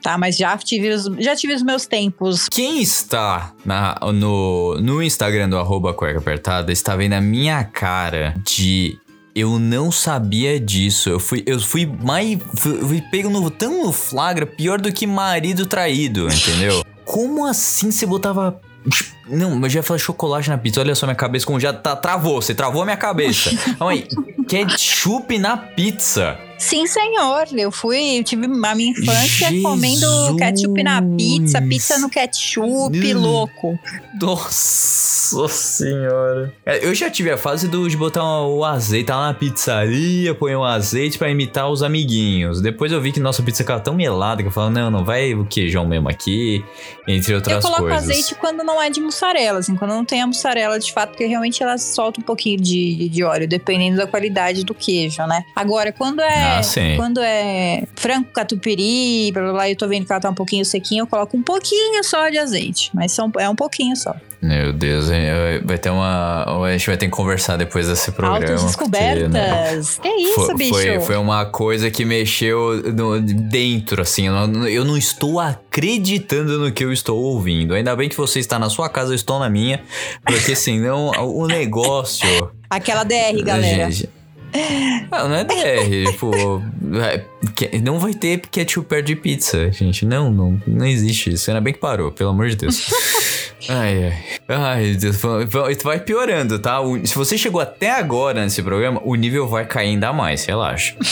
tá? 0.00 0.16
Mas 0.18 0.36
já 0.36 0.56
tive 0.58 0.88
os, 0.90 1.04
já 1.18 1.36
tive 1.36 1.54
os 1.54 1.62
meus 1.62 1.86
tempos. 1.86 2.48
Quem 2.50 2.80
está 2.80 3.52
na- 3.64 3.98
no, 4.12 4.76
no 4.80 5.02
Instagram 5.02 5.48
do 5.48 5.58
arroba 5.58 5.92
cueca 5.94 6.18
apertada 6.18 6.72
está 6.72 6.96
vendo 6.96 7.12
a 7.14 7.20
minha 7.20 7.62
cara 7.64 8.34
de 8.44 8.98
eu 9.34 9.58
não 9.58 9.92
sabia 9.92 10.58
disso. 10.58 11.08
Eu 11.08 11.20
fui, 11.20 11.42
eu 11.46 11.58
fui 11.60 11.86
mais. 11.86 12.38
Fui, 12.56 12.78
fui 12.78 13.00
pego 13.10 13.30
no, 13.30 13.50
tão 13.50 13.84
no 13.84 13.92
flagra, 13.92 14.44
pior 14.46 14.80
do 14.80 14.92
que 14.92 15.06
marido 15.06 15.66
traído, 15.66 16.26
entendeu? 16.26 16.84
Como 17.04 17.44
assim 17.46 17.90
você 17.90 18.06
botava. 18.06 18.60
Não, 19.28 19.56
mas 19.56 19.72
já 19.72 19.82
falei 19.82 20.00
chocolate 20.00 20.48
na 20.48 20.56
pizza. 20.56 20.80
Olha 20.80 20.94
só 20.94 21.06
minha 21.06 21.14
cabeça 21.14 21.44
como 21.44 21.60
já 21.60 21.72
tá, 21.72 21.94
travou. 21.94 22.40
Você 22.40 22.54
travou 22.54 22.82
a 22.82 22.84
minha 22.84 22.96
cabeça. 22.96 23.50
Aí. 23.80 24.06
Ketchup 24.48 25.38
na 25.38 25.56
pizza. 25.56 26.38
Sim, 26.60 26.86
senhor. 26.86 27.46
Eu 27.56 27.70
fui, 27.72 28.18
eu 28.18 28.22
tive 28.24 28.44
a 28.44 28.74
minha 28.74 28.90
infância 28.90 29.48
Jesus. 29.48 29.62
comendo 29.62 30.36
ketchup 30.36 30.82
na 30.84 31.02
pizza, 31.02 31.60
pizza 31.62 31.98
no 31.98 32.08
ketchup, 32.10 33.14
Hum. 33.14 33.18
louco. 33.20 33.78
Nossa 34.20 35.48
senhora. 35.48 36.52
É, 36.66 36.84
Eu 36.86 36.94
já 36.94 37.08
tive 37.10 37.30
a 37.30 37.36
fase 37.38 37.66
do, 37.66 37.88
de 37.88 37.96
botar 37.96 38.22
o 38.42 38.64
azeite 38.64 39.10
lá 39.10 39.28
na 39.28 39.34
pizzaria, 39.34 40.34
põe 40.34 40.54
o 40.54 40.62
azeite 40.64 41.16
pra 41.16 41.30
imitar 41.30 41.70
os 41.70 41.82
amiguinhos. 41.82 42.60
Depois 42.60 42.92
eu 42.92 43.00
vi 43.00 43.10
que 43.12 43.20
nossa 43.20 43.42
pizza 43.42 43.62
ficava 43.62 43.80
tão 43.80 43.94
melada 43.94 44.42
que 44.42 44.48
eu 44.48 44.52
falava, 44.52 44.72
não, 44.72 44.90
não 44.90 45.04
vai 45.04 45.34
o 45.34 45.44
queijão 45.46 45.86
mesmo 45.86 46.08
aqui, 46.08 46.62
entre 47.08 47.34
outras 47.34 47.56
eu 47.56 47.62
coloco 47.62 47.82
coisas. 47.88 48.02
azeite 48.10 48.34
quando 48.34 48.62
não 48.62 48.82
é 48.82 48.90
de 48.90 49.00
mussarela, 49.00 49.60
assim, 49.60 49.74
quando 49.76 49.92
não 49.92 50.04
tem 50.04 50.20
a 50.20 50.26
mussarela 50.26 50.78
de 50.78 50.92
fato, 50.92 51.10
porque 51.10 51.24
realmente 51.26 51.62
ela 51.62 51.78
solta 51.78 52.20
um 52.20 52.24
pouquinho 52.24 52.60
de, 52.60 53.08
de 53.08 53.24
óleo, 53.24 53.48
dependendo 53.48 53.96
da 53.96 54.06
qualidade 54.06 54.64
do 54.64 54.74
queijo, 54.74 55.24
né? 55.26 55.42
Agora, 55.56 55.90
quando 55.92 56.20
é 56.20 56.49
Ah, 56.58 56.62
sim. 56.62 56.96
quando 56.96 57.20
é 57.20 57.84
frango 57.94 58.26
catupiry, 58.32 59.30
blá 59.32 59.42
blá 59.42 59.52
blá, 59.52 59.70
eu 59.70 59.76
tô 59.76 59.86
vendo 59.88 60.06
que 60.06 60.12
ela 60.12 60.20
tá 60.20 60.30
um 60.30 60.34
pouquinho 60.34 60.64
sequinha, 60.64 61.02
eu 61.02 61.06
coloco 61.06 61.36
um 61.36 61.42
pouquinho 61.42 62.02
só 62.04 62.28
de 62.28 62.38
azeite, 62.38 62.90
mas 62.94 63.12
são, 63.12 63.30
é 63.38 63.48
um 63.48 63.54
pouquinho 63.56 63.96
só. 63.96 64.14
Meu 64.42 64.72
Deus, 64.72 65.08
vai 65.64 65.76
ter 65.76 65.90
uma. 65.90 66.44
A 66.64 66.72
gente 66.72 66.86
vai 66.86 66.96
ter 66.96 67.04
que 67.04 67.12
conversar 67.12 67.58
depois 67.58 67.86
desse 67.88 68.10
programa. 68.10 68.38
Altas 68.46 68.74
porque, 68.74 68.98
né, 69.28 69.74
descobertas. 69.74 69.98
Que 69.98 70.08
isso, 70.08 70.46
Foi, 70.46 70.54
bicho? 70.54 70.72
foi, 70.72 71.00
foi 71.00 71.16
uma 71.16 71.44
coisa 71.44 71.90
que 71.90 72.06
mexeu 72.06 72.82
no- 72.90 73.20
dentro, 73.20 74.00
assim. 74.00 74.28
Eu 74.28 74.46
não, 74.48 74.66
eu 74.66 74.82
não 74.82 74.96
estou 74.96 75.38
acreditando 75.38 76.58
no 76.58 76.72
que 76.72 76.82
eu 76.82 76.90
estou 76.90 77.20
ouvindo. 77.22 77.74
Ainda 77.74 77.94
bem 77.94 78.08
que 78.08 78.16
você 78.16 78.38
está 78.38 78.58
na 78.58 78.70
sua 78.70 78.88
casa, 78.88 79.10
eu 79.12 79.14
estou 79.16 79.38
na 79.38 79.50
minha. 79.50 79.82
Porque 80.24 80.56
senão 80.56 81.10
o 81.18 81.46
negócio. 81.46 82.26
Aquela 82.70 83.04
DR, 83.04 83.42
galera. 83.44 83.90
Gente, 83.90 84.08
Não, 85.10 85.28
não 85.28 85.34
é 85.36 85.44
DR, 85.44 86.10
tipo. 86.12 86.62
é, 87.02 87.78
não 87.80 87.98
vai 87.98 88.14
ter 88.14 88.40
ketchup 88.40 88.88
perto 88.88 89.06
de 89.06 89.16
pizza, 89.16 89.70
gente. 89.72 90.06
Não, 90.06 90.30
não, 90.32 90.60
não 90.66 90.86
existe 90.86 91.32
isso. 91.32 91.50
Ainda 91.50 91.60
bem 91.60 91.72
que 91.72 91.80
parou, 91.80 92.10
pelo 92.12 92.30
amor 92.30 92.48
de 92.48 92.56
Deus. 92.56 92.88
Ai, 93.68 94.04
ai. 94.06 94.18
Ai, 94.48 94.94
Deus. 94.94 95.16
va- 95.20 95.44
va- 95.44 95.68
Vai 95.84 96.00
piorando, 96.00 96.58
tá? 96.58 96.78
Se 97.04 97.14
você 97.14 97.36
chegou 97.36 97.60
até 97.60 97.90
agora 97.90 98.42
nesse 98.42 98.62
programa, 98.62 99.00
o 99.04 99.14
nível 99.14 99.46
vai 99.46 99.66
cair 99.66 99.88
ainda 99.90 100.12
mais, 100.12 100.44
relaxa. 100.44 100.94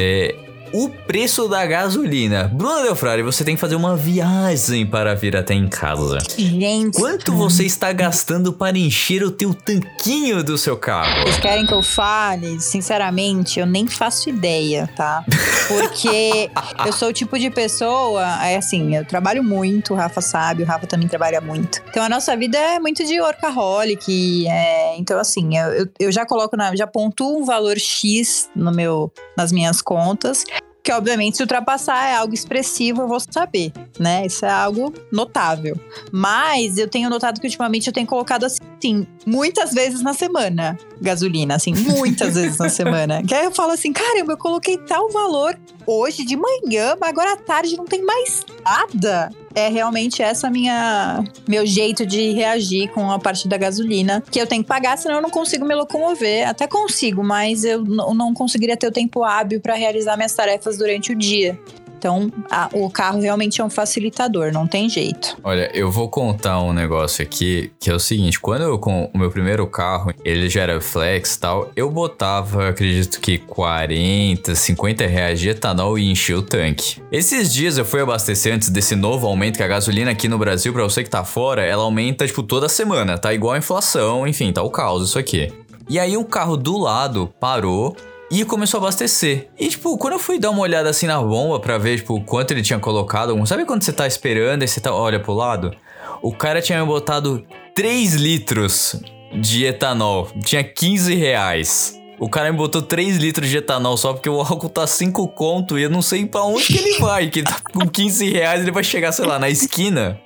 É, 0.00 0.34
o 0.72 0.88
preço 0.88 1.48
da 1.48 1.64
gasolina. 1.66 2.50
Bruna 2.52 2.82
Delfrari, 2.82 3.22
você 3.22 3.44
tem 3.44 3.54
que 3.54 3.60
fazer 3.60 3.74
uma 3.74 3.96
viagem 3.96 4.86
para 4.86 5.14
vir 5.14 5.36
até 5.36 5.54
em 5.54 5.68
casa. 5.68 6.18
Gente, 6.36 6.98
Quanto 6.98 7.32
você 7.32 7.64
está 7.64 7.92
gastando 7.92 8.52
para 8.52 8.78
encher 8.78 9.22
o 9.22 9.30
teu 9.30 9.54
tanquinho 9.54 10.42
do 10.42 10.56
seu 10.56 10.76
carro? 10.76 11.22
Vocês 11.22 11.40
querem 11.40 11.66
que 11.66 11.74
eu 11.74 11.82
fale? 11.82 12.60
Sinceramente, 12.60 13.60
eu 13.60 13.66
nem 13.66 13.86
faço 13.86 14.28
ideia, 14.28 14.88
tá? 14.96 15.24
Porque 15.68 16.50
eu 16.86 16.92
sou 16.92 17.08
o 17.08 17.12
tipo 17.12 17.38
de 17.38 17.50
pessoa, 17.50 18.22
é 18.44 18.56
assim, 18.56 18.96
eu 18.96 19.04
trabalho 19.04 19.42
muito, 19.42 19.94
o 19.94 19.96
Rafa 19.96 20.20
sabe, 20.20 20.62
o 20.62 20.66
Rafa 20.66 20.86
também 20.86 21.08
trabalha 21.08 21.40
muito. 21.40 21.82
Então 21.88 22.02
a 22.02 22.08
nossa 22.08 22.36
vida 22.36 22.58
é 22.58 22.78
muito 22.78 23.04
de 23.04 23.20
workaholic, 23.20 24.46
é, 24.48 24.96
então 24.98 25.18
assim, 25.18 25.56
eu, 25.56 25.88
eu, 25.98 26.12
já 26.12 26.24
coloco, 26.24 26.56
na, 26.56 26.74
já 26.74 26.86
pontuo 26.86 27.40
um 27.40 27.44
valor 27.44 27.78
X 27.78 28.48
no 28.54 28.72
meu, 28.72 29.12
nas 29.36 29.52
minhas 29.52 29.82
contas. 29.82 30.44
Que 30.82 30.92
obviamente, 30.92 31.36
se 31.36 31.42
ultrapassar 31.42 32.06
é 32.06 32.14
algo 32.14 32.32
expressivo, 32.32 33.02
eu 33.02 33.08
vou 33.08 33.20
saber, 33.20 33.72
né? 33.98 34.24
Isso 34.26 34.46
é 34.46 34.50
algo 34.50 34.92
notável. 35.12 35.78
Mas 36.10 36.78
eu 36.78 36.88
tenho 36.88 37.10
notado 37.10 37.40
que 37.40 37.46
ultimamente 37.46 37.86
eu 37.86 37.92
tenho 37.92 38.06
colocado 38.06 38.44
assim, 38.44 39.06
muitas 39.30 39.72
vezes 39.72 40.02
na 40.02 40.12
semana, 40.12 40.76
gasolina, 41.00 41.54
assim, 41.54 41.72
muitas 41.72 42.34
vezes 42.34 42.58
na 42.58 42.68
semana. 42.68 43.22
Que 43.22 43.34
aí 43.34 43.44
eu 43.44 43.52
falo 43.52 43.72
assim, 43.72 43.92
caramba, 43.92 44.32
eu 44.32 44.36
coloquei 44.36 44.76
tal 44.76 45.08
valor 45.10 45.56
hoje 45.86 46.24
de 46.24 46.36
manhã, 46.36 46.96
mas 47.00 47.10
agora 47.10 47.32
à 47.32 47.36
tarde 47.36 47.76
não 47.76 47.84
tem 47.84 48.04
mais 48.04 48.44
nada. 48.64 49.30
É 49.54 49.68
realmente 49.68 50.22
essa 50.22 50.48
minha 50.48 51.24
meu 51.48 51.66
jeito 51.66 52.06
de 52.06 52.30
reagir 52.32 52.88
com 52.90 53.10
a 53.10 53.18
parte 53.18 53.48
da 53.48 53.56
gasolina, 53.56 54.22
que 54.30 54.40
eu 54.40 54.46
tenho 54.46 54.62
que 54.62 54.68
pagar, 54.68 54.96
senão 54.96 55.16
eu 55.16 55.22
não 55.22 55.30
consigo 55.30 55.64
me 55.64 55.74
locomover. 55.74 56.48
Até 56.48 56.66
consigo, 56.66 57.22
mas 57.24 57.64
eu 57.64 57.84
não 57.84 58.32
conseguiria 58.34 58.76
ter 58.76 58.86
o 58.86 58.92
tempo 58.92 59.24
hábil 59.24 59.60
para 59.60 59.74
realizar 59.74 60.16
minhas 60.16 60.34
tarefas 60.34 60.76
durante 60.76 61.12
o 61.12 61.16
dia. 61.16 61.58
Então, 62.00 62.32
a- 62.50 62.70
o 62.72 62.88
carro 62.88 63.20
realmente 63.20 63.60
é 63.60 63.64
um 63.64 63.68
facilitador, 63.68 64.50
não 64.54 64.66
tem 64.66 64.88
jeito. 64.88 65.36
Olha, 65.44 65.70
eu 65.74 65.90
vou 65.90 66.08
contar 66.08 66.58
um 66.62 66.72
negócio 66.72 67.22
aqui, 67.22 67.70
que 67.78 67.90
é 67.90 67.94
o 67.94 68.00
seguinte, 68.00 68.40
quando 68.40 68.62
eu 68.62 68.78
com 68.78 69.10
o 69.12 69.18
meu 69.18 69.30
primeiro 69.30 69.66
carro, 69.66 70.10
ele 70.24 70.48
já 70.48 70.62
era 70.62 70.80
flex 70.80 71.36
tal, 71.36 71.70
eu 71.76 71.90
botava, 71.90 72.70
acredito 72.70 73.20
que 73.20 73.36
40, 73.36 74.54
50 74.54 75.06
reais 75.06 75.38
de 75.38 75.50
etanol 75.50 75.98
e 75.98 76.10
enchia 76.10 76.38
o 76.38 76.42
tanque. 76.42 77.02
Esses 77.12 77.52
dias 77.52 77.76
eu 77.76 77.84
fui 77.84 78.00
abastecer 78.00 78.54
antes 78.54 78.70
desse 78.70 78.96
novo 78.96 79.26
aumento 79.26 79.58
que 79.58 79.62
a 79.62 79.68
gasolina 79.68 80.10
aqui 80.10 80.26
no 80.26 80.38
Brasil, 80.38 80.72
pra 80.72 80.82
você 80.84 81.04
que 81.04 81.10
tá 81.10 81.22
fora, 81.22 81.62
ela 81.62 81.82
aumenta, 81.82 82.26
tipo, 82.26 82.42
toda 82.42 82.66
semana, 82.66 83.18
tá 83.18 83.34
igual 83.34 83.52
a 83.52 83.58
inflação, 83.58 84.26
enfim, 84.26 84.50
tá 84.54 84.62
o 84.62 84.70
caos 84.70 85.06
isso 85.06 85.18
aqui. 85.18 85.52
E 85.86 85.98
aí 85.98 86.16
um 86.16 86.24
carro 86.24 86.56
do 86.56 86.78
lado 86.78 87.30
parou 87.38 87.94
e 88.30 88.44
começou 88.44 88.78
a 88.78 88.82
abastecer. 88.84 89.48
E, 89.58 89.68
tipo, 89.68 89.98
quando 89.98 90.14
eu 90.14 90.18
fui 90.18 90.38
dar 90.38 90.50
uma 90.50 90.60
olhada 90.60 90.88
assim 90.88 91.06
na 91.06 91.20
bomba 91.20 91.58
pra 91.58 91.76
ver, 91.78 91.96
tipo, 91.98 92.20
quanto 92.22 92.52
ele 92.52 92.62
tinha 92.62 92.78
colocado, 92.78 93.34
sabe 93.46 93.64
quando 93.64 93.82
você 93.82 93.92
tá 93.92 94.06
esperando 94.06 94.62
e 94.62 94.68
você 94.68 94.80
tá, 94.80 94.94
olha 94.94 95.18
pro 95.18 95.34
lado? 95.34 95.74
O 96.22 96.32
cara 96.32 96.62
tinha 96.62 96.84
botado 96.84 97.44
3 97.74 98.14
litros 98.14 98.96
de 99.32 99.64
etanol. 99.64 100.28
Tinha 100.44 100.62
15 100.62 101.14
reais. 101.14 101.98
O 102.18 102.28
cara 102.28 102.52
me 102.52 102.58
botou 102.58 102.82
3 102.82 103.16
litros 103.16 103.48
de 103.48 103.56
etanol 103.56 103.96
só 103.96 104.12
porque 104.12 104.28
o 104.28 104.40
álcool 104.40 104.68
tá 104.68 104.86
5 104.86 105.26
conto 105.28 105.78
e 105.78 105.82
eu 105.82 105.90
não 105.90 106.02
sei 106.02 106.26
pra 106.26 106.42
onde 106.44 106.66
que 106.66 106.76
ele 106.76 106.98
vai. 106.98 107.28
Que 107.30 107.42
tá 107.42 107.56
com 107.72 107.88
15 107.88 108.30
reais 108.30 108.60
ele 108.60 108.70
vai 108.70 108.84
chegar, 108.84 109.10
sei 109.12 109.24
lá, 109.24 109.38
na 109.38 109.48
esquina. 109.48 110.20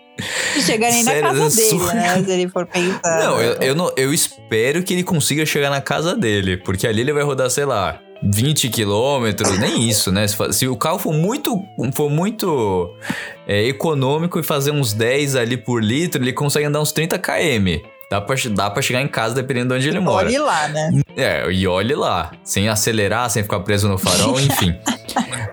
Não 0.54 0.62
chega 0.62 0.88
nem 0.88 1.02
Sério, 1.02 1.23
na 1.23 1.35
casa 1.35 1.56
dele, 1.56 1.85
né? 1.85 2.25
Se 2.25 2.30
ele 2.30 2.49
for 2.49 2.66
pensar. 2.66 3.18
Não, 3.18 3.40
eu, 3.40 3.52
eu 3.54 3.75
não, 3.75 3.92
eu 3.97 4.14
espero 4.14 4.83
que 4.83 4.92
ele 4.92 5.02
consiga 5.02 5.44
chegar 5.44 5.71
na 5.71 5.80
casa 5.80 6.16
dele, 6.16 6.56
porque 6.56 6.87
ali 6.87 7.00
ele 7.00 7.12
vai 7.12 7.23
rodar, 7.23 7.50
sei 7.50 7.64
lá, 7.64 8.00
20 8.23 8.68
quilômetros, 8.68 9.59
nem 9.59 9.88
isso, 9.88 10.11
né? 10.12 10.26
Se, 10.26 10.37
se 10.52 10.68
o 10.68 10.76
carro 10.76 10.99
for 10.99 11.12
muito, 11.12 11.62
for 11.92 12.09
muito 12.09 12.94
é, 13.47 13.66
econômico 13.66 14.38
e 14.38 14.42
fazer 14.42 14.71
uns 14.71 14.92
10 14.92 15.37
ali 15.37 15.56
por 15.56 15.83
litro, 15.83 16.23
ele 16.23 16.33
consegue 16.33 16.66
andar 16.66 16.80
uns 16.80 16.92
30 16.92 17.18
km. 17.18 17.83
Dá 18.11 18.21
pra, 18.21 18.37
dá 18.50 18.71
pra 18.71 18.83
chegar 18.83 19.02
em 19.02 19.09
casa 19.09 19.35
dependendo 19.35 19.75
de 19.75 19.80
onde 19.80 19.88
ele 19.88 20.00
mora. 20.00 20.26
Olhe 20.26 20.38
lá, 20.38 20.68
né? 20.68 20.90
É, 21.16 21.50
e 21.50 21.66
olhe 21.66 21.94
lá. 21.94 22.30
Sem 22.44 22.68
acelerar, 22.68 23.28
sem 23.30 23.42
ficar 23.42 23.61
preso 23.61 23.88
no 23.88 23.99
farol, 23.99 24.38
enfim. 24.40 24.75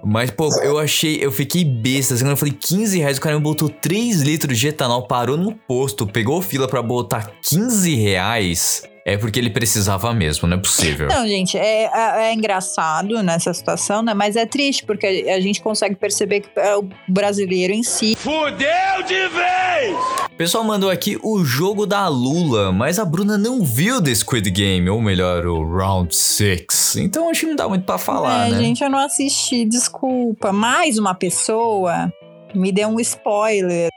Mas, 0.04 0.32
pô, 0.32 0.50
eu 0.62 0.78
achei, 0.78 1.18
eu 1.22 1.32
fiquei 1.32 1.64
besta. 1.64 2.14
Assim, 2.14 2.24
quando 2.24 2.32
eu 2.32 2.38
falei 2.38 2.54
15 2.54 2.98
reais, 2.98 3.18
o 3.18 3.22
cara 3.22 3.36
me 3.36 3.42
botou 3.42 3.70
3 3.70 4.22
litros 4.22 4.58
de 4.58 4.68
etanol, 4.68 5.08
parou 5.08 5.38
no 5.38 5.54
posto, 5.54 6.08
pegou 6.08 6.42
fila 6.42 6.68
pra 6.68 6.82
botar 6.82 7.32
15 7.42 7.96
reais. 7.96 8.84
É 9.06 9.18
porque 9.18 9.40
ele 9.40 9.50
precisava 9.50 10.14
mesmo, 10.14 10.48
não 10.48 10.58
é 10.58 10.60
possível. 10.60 11.08
Não, 11.08 11.28
gente, 11.28 11.58
é, 11.58 11.86
é, 11.86 12.30
é 12.30 12.34
engraçado 12.34 13.22
nessa 13.24 13.54
situação, 13.54 14.02
né? 14.04 14.14
Mas 14.14 14.36
é 14.36 14.46
triste, 14.46 14.86
porque 14.86 15.26
a 15.28 15.40
gente 15.40 15.62
consegue 15.62 15.96
perceber 15.96 16.42
que 16.42 16.50
é, 16.56 16.76
o 16.76 16.88
brasileiro 17.08 17.74
em 17.74 17.84
si 17.84 18.16
Fudeu 18.16 19.04
de 19.08 19.28
vez! 19.30 19.98
O 20.32 20.36
pessoal 20.38 20.64
mandou 20.64 20.90
aqui 20.90 21.20
o 21.24 21.44
jogo 21.44 21.86
da 21.86 22.08
Lula, 22.08 22.72
mas 22.72 23.00
a 23.00 23.06
Bruna 23.06 23.38
não 23.38 23.64
viu 23.64 24.02
The 24.02 24.14
Squid 24.14 24.50
Game, 24.52 24.90
ou 24.90 25.02
melhor, 25.02 25.46
o 25.46 25.64
Round 25.64 26.16
6. 26.16 26.98
Então 26.98 27.30
acho 27.30 27.42
que 27.42 27.48
não 27.48 27.56
dá 27.56 27.68
muito 27.68 27.86
pra 27.86 27.98
falar, 27.98 28.48
é, 28.48 28.52
né? 28.52 28.58
gente, 28.60 28.84
eu 28.84 28.90
não 28.90 29.00
assisti, 29.00 29.66
desculpa. 29.66 30.52
Mais 30.52 30.98
uma 30.98 31.14
pessoa 31.14 32.12
me 32.54 32.72
deu 32.72 32.90
um 32.90 33.00
spoiler 33.00 33.90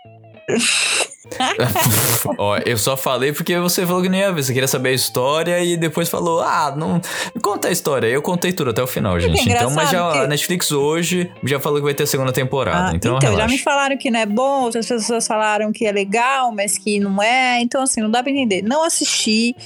Ó, 2.38 2.56
eu 2.66 2.76
só 2.76 2.96
falei 2.96 3.32
porque 3.32 3.58
você 3.58 3.86
falou 3.86 4.02
que 4.02 4.08
não 4.08 4.18
ia 4.18 4.32
ver. 4.32 4.42
Você 4.42 4.52
queria 4.52 4.68
saber 4.68 4.90
a 4.90 4.92
história 4.92 5.62
e 5.64 5.76
depois 5.76 6.08
falou: 6.08 6.40
Ah, 6.40 6.72
não. 6.76 7.00
Conta 7.42 7.68
a 7.68 7.70
história. 7.70 8.06
Eu 8.06 8.20
contei 8.22 8.52
tudo 8.52 8.70
até 8.70 8.82
o 8.82 8.86
final, 8.86 9.18
gente. 9.18 9.40
Então, 9.48 9.70
mas 9.70 9.90
já 9.90 9.96
engraçado 9.98 10.18
a 10.18 10.22
que- 10.22 10.26
Netflix 10.28 10.70
hoje 10.70 11.32
já 11.42 11.58
falou 11.58 11.78
que 11.78 11.84
vai 11.84 11.94
ter 11.94 12.02
a 12.04 12.06
segunda 12.06 12.32
temporada. 12.32 12.90
Ah, 12.90 12.94
então, 12.94 13.18
já 13.20 13.30
relaxa. 13.30 13.48
me 13.48 13.58
falaram 13.58 13.96
que 13.96 14.10
não 14.10 14.20
é 14.20 14.26
bom, 14.26 14.62
outras 14.64 14.86
pessoas 14.86 15.26
falaram 15.26 15.72
que 15.72 15.86
é 15.86 15.92
legal, 15.92 16.52
mas 16.52 16.76
que 16.78 17.00
não 17.00 17.22
é. 17.22 17.60
Então, 17.60 17.82
assim, 17.82 18.00
não 18.00 18.10
dá 18.10 18.22
pra 18.22 18.30
entender. 18.30 18.62
Não 18.62 18.84
assisti. 18.84 19.56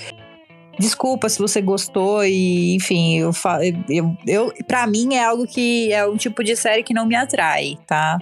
Desculpa 0.78 1.28
se 1.28 1.40
você 1.40 1.60
gostou 1.60 2.24
e, 2.24 2.76
enfim, 2.76 3.18
eu, 3.18 3.32
eu, 3.88 4.16
eu, 4.24 4.52
pra 4.64 4.86
mim 4.86 5.12
é 5.16 5.24
algo 5.24 5.44
que 5.44 5.92
é 5.92 6.06
um 6.06 6.16
tipo 6.16 6.44
de 6.44 6.54
série 6.54 6.84
que 6.84 6.94
não 6.94 7.04
me 7.04 7.16
atrai, 7.16 7.76
tá? 7.84 8.16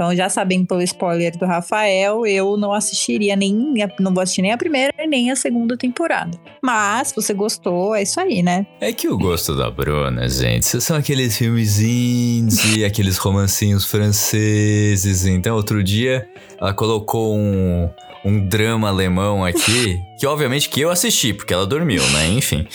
Então, 0.00 0.16
já 0.16 0.30
sabendo 0.30 0.66
pelo 0.66 0.80
spoiler 0.80 1.36
do 1.36 1.44
Rafael, 1.44 2.24
eu 2.24 2.56
não 2.56 2.72
assistiria 2.72 3.36
nem, 3.36 3.74
não 3.98 4.14
vou 4.14 4.22
assistir 4.22 4.40
nem 4.40 4.50
a 4.50 4.56
primeira 4.56 4.90
nem 5.06 5.30
a 5.30 5.36
segunda 5.36 5.76
temporada. 5.76 6.40
Mas, 6.62 7.08
se 7.08 7.16
você 7.16 7.34
gostou, 7.34 7.94
é 7.94 8.02
isso 8.02 8.18
aí, 8.18 8.42
né? 8.42 8.66
É 8.80 8.94
que 8.94 9.08
o 9.08 9.18
gosto 9.18 9.54
da 9.54 9.70
Bruna, 9.70 10.26
gente, 10.26 10.80
são 10.80 10.96
aqueles 10.96 11.36
filmes 11.36 11.80
indie, 11.80 12.82
aqueles 12.86 13.18
romancinhos 13.18 13.84
franceses. 13.84 15.26
Então, 15.26 15.54
outro 15.54 15.84
dia, 15.84 16.26
ela 16.58 16.72
colocou 16.72 17.36
um, 17.36 17.90
um 18.24 18.48
drama 18.48 18.88
alemão 18.88 19.44
aqui, 19.44 20.00
que 20.18 20.26
obviamente 20.26 20.70
que 20.70 20.80
eu 20.80 20.88
assisti, 20.88 21.34
porque 21.34 21.52
ela 21.52 21.66
dormiu, 21.66 22.02
né? 22.12 22.26
Enfim. 22.28 22.66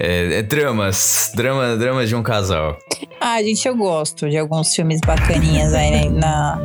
É, 0.00 0.38
é 0.38 0.42
dramas, 0.42 1.32
drama, 1.34 1.76
dramas 1.76 2.08
de 2.08 2.14
um 2.14 2.22
casal. 2.22 2.78
Ah, 3.20 3.42
gente, 3.42 3.66
eu 3.66 3.76
gosto 3.76 4.30
de 4.30 4.38
alguns 4.38 4.72
filmes 4.72 5.00
bacaninhas 5.04 5.74
aí 5.74 5.90
né, 5.90 6.08
na, 6.08 6.62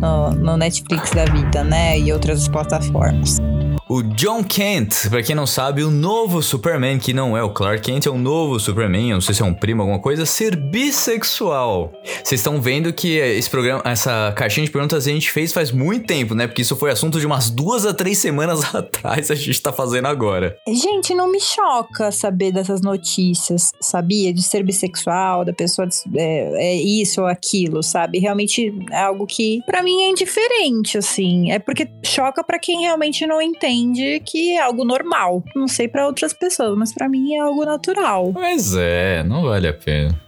no, 0.00 0.30
no 0.32 0.56
Netflix 0.56 1.12
da 1.12 1.24
vida, 1.24 1.62
né? 1.62 1.98
E 2.00 2.12
outras 2.12 2.48
plataformas. 2.48 3.38
O 3.86 4.02
John 4.02 4.42
Kent, 4.42 5.10
pra 5.10 5.22
quem 5.22 5.36
não 5.36 5.46
sabe, 5.46 5.84
o 5.84 5.90
novo 5.90 6.42
Superman, 6.42 6.98
que 6.98 7.12
não 7.12 7.36
é 7.36 7.42
o 7.42 7.50
Clark 7.50 7.82
Kent, 7.82 8.06
é 8.06 8.10
um 8.10 8.16
novo 8.16 8.58
Superman, 8.58 9.10
eu 9.10 9.16
não 9.16 9.20
sei 9.20 9.34
se 9.34 9.42
é 9.42 9.44
um 9.44 9.52
primo, 9.52 9.82
alguma 9.82 9.98
coisa, 9.98 10.24
ser 10.24 10.56
bissexual. 10.56 11.92
Vocês 12.22 12.40
estão 12.40 12.62
vendo 12.62 12.90
que 12.94 13.18
esse 13.18 13.50
programa, 13.50 13.82
essa 13.84 14.32
caixinha 14.34 14.64
de 14.64 14.72
perguntas 14.72 15.06
a 15.06 15.10
gente 15.10 15.30
fez 15.30 15.52
faz 15.52 15.70
muito 15.70 16.06
tempo, 16.06 16.34
né? 16.34 16.46
Porque 16.46 16.62
isso 16.62 16.74
foi 16.76 16.90
assunto 16.90 17.20
de 17.20 17.26
umas 17.26 17.50
duas 17.50 17.84
a 17.84 17.92
três 17.92 18.16
semanas 18.16 18.64
atrás, 18.74 19.30
a 19.30 19.34
gente 19.34 19.60
tá 19.60 19.70
fazendo 19.70 20.06
agora. 20.06 20.56
Gente, 20.66 21.14
não 21.14 21.30
me 21.30 21.38
choca 21.38 22.10
saber 22.10 22.52
dessas 22.52 22.80
notícias, 22.80 23.70
sabia? 23.78 24.32
De 24.32 24.42
ser 24.42 24.62
bissexual, 24.62 25.44
da 25.44 25.52
pessoa 25.52 25.86
é, 26.16 26.68
é 26.68 26.74
isso 26.74 27.20
ou 27.20 27.26
aquilo, 27.26 27.82
sabe? 27.82 28.18
Realmente 28.18 28.72
é 28.90 29.02
algo 29.02 29.26
que 29.26 29.60
pra 29.66 29.82
mim 29.82 30.04
é 30.04 30.08
indiferente, 30.08 30.96
assim. 30.96 31.52
É 31.52 31.58
porque 31.58 31.86
choca 32.02 32.42
pra 32.42 32.58
quem 32.58 32.80
realmente 32.80 33.26
não 33.26 33.42
entende 33.42 33.73
que 34.24 34.52
é 34.56 34.60
algo 34.62 34.84
normal. 34.84 35.42
Não 35.56 35.66
sei 35.68 35.88
pra 35.88 36.06
outras 36.06 36.32
pessoas, 36.32 36.76
mas 36.78 36.92
pra 36.92 37.08
mim 37.08 37.34
é 37.34 37.40
algo 37.40 37.64
natural. 37.64 38.30
Pois 38.32 38.74
é, 38.76 39.22
não 39.24 39.42
vale 39.42 39.68
a 39.68 39.72
pena. 39.74 40.20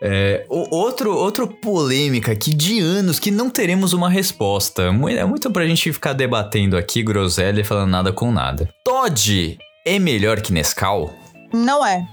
É, 0.00 0.44
o- 0.48 0.76
outro, 0.76 1.12
outro 1.12 1.48
polêmica 1.48 2.30
aqui 2.30 2.54
de 2.54 2.78
anos 2.78 3.18
que 3.18 3.30
não 3.32 3.50
teremos 3.50 3.92
uma 3.92 4.08
resposta. 4.08 4.82
É 4.84 5.24
muito 5.24 5.50
pra 5.50 5.66
gente 5.66 5.92
ficar 5.92 6.12
debatendo 6.12 6.76
aqui, 6.76 7.02
groselha 7.02 7.60
e 7.60 7.64
falando 7.64 7.90
nada 7.90 8.12
com 8.12 8.30
nada. 8.30 8.68
Todd 8.84 9.58
é 9.84 9.98
melhor 9.98 10.40
que 10.40 10.52
Nescau? 10.52 11.12
Não 11.52 11.84
é. 11.84 12.06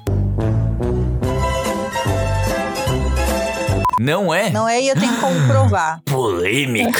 Não 3.99 4.33
é? 4.33 4.49
Não 4.49 4.67
é 4.67 4.81
e 4.81 4.89
eu 4.89 4.95
tenho 4.99 5.13
que 5.13 5.21
comprovar. 5.21 6.01
Polêmica. 6.05 6.99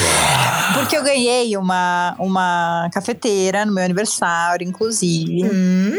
Porque 0.78 0.96
eu 0.96 1.02
ganhei 1.02 1.56
uma, 1.56 2.14
uma 2.18 2.88
cafeteira 2.92 3.64
no 3.64 3.72
meu 3.72 3.84
aniversário, 3.84 4.66
inclusive. 4.66 5.44
Hum. 5.44 5.96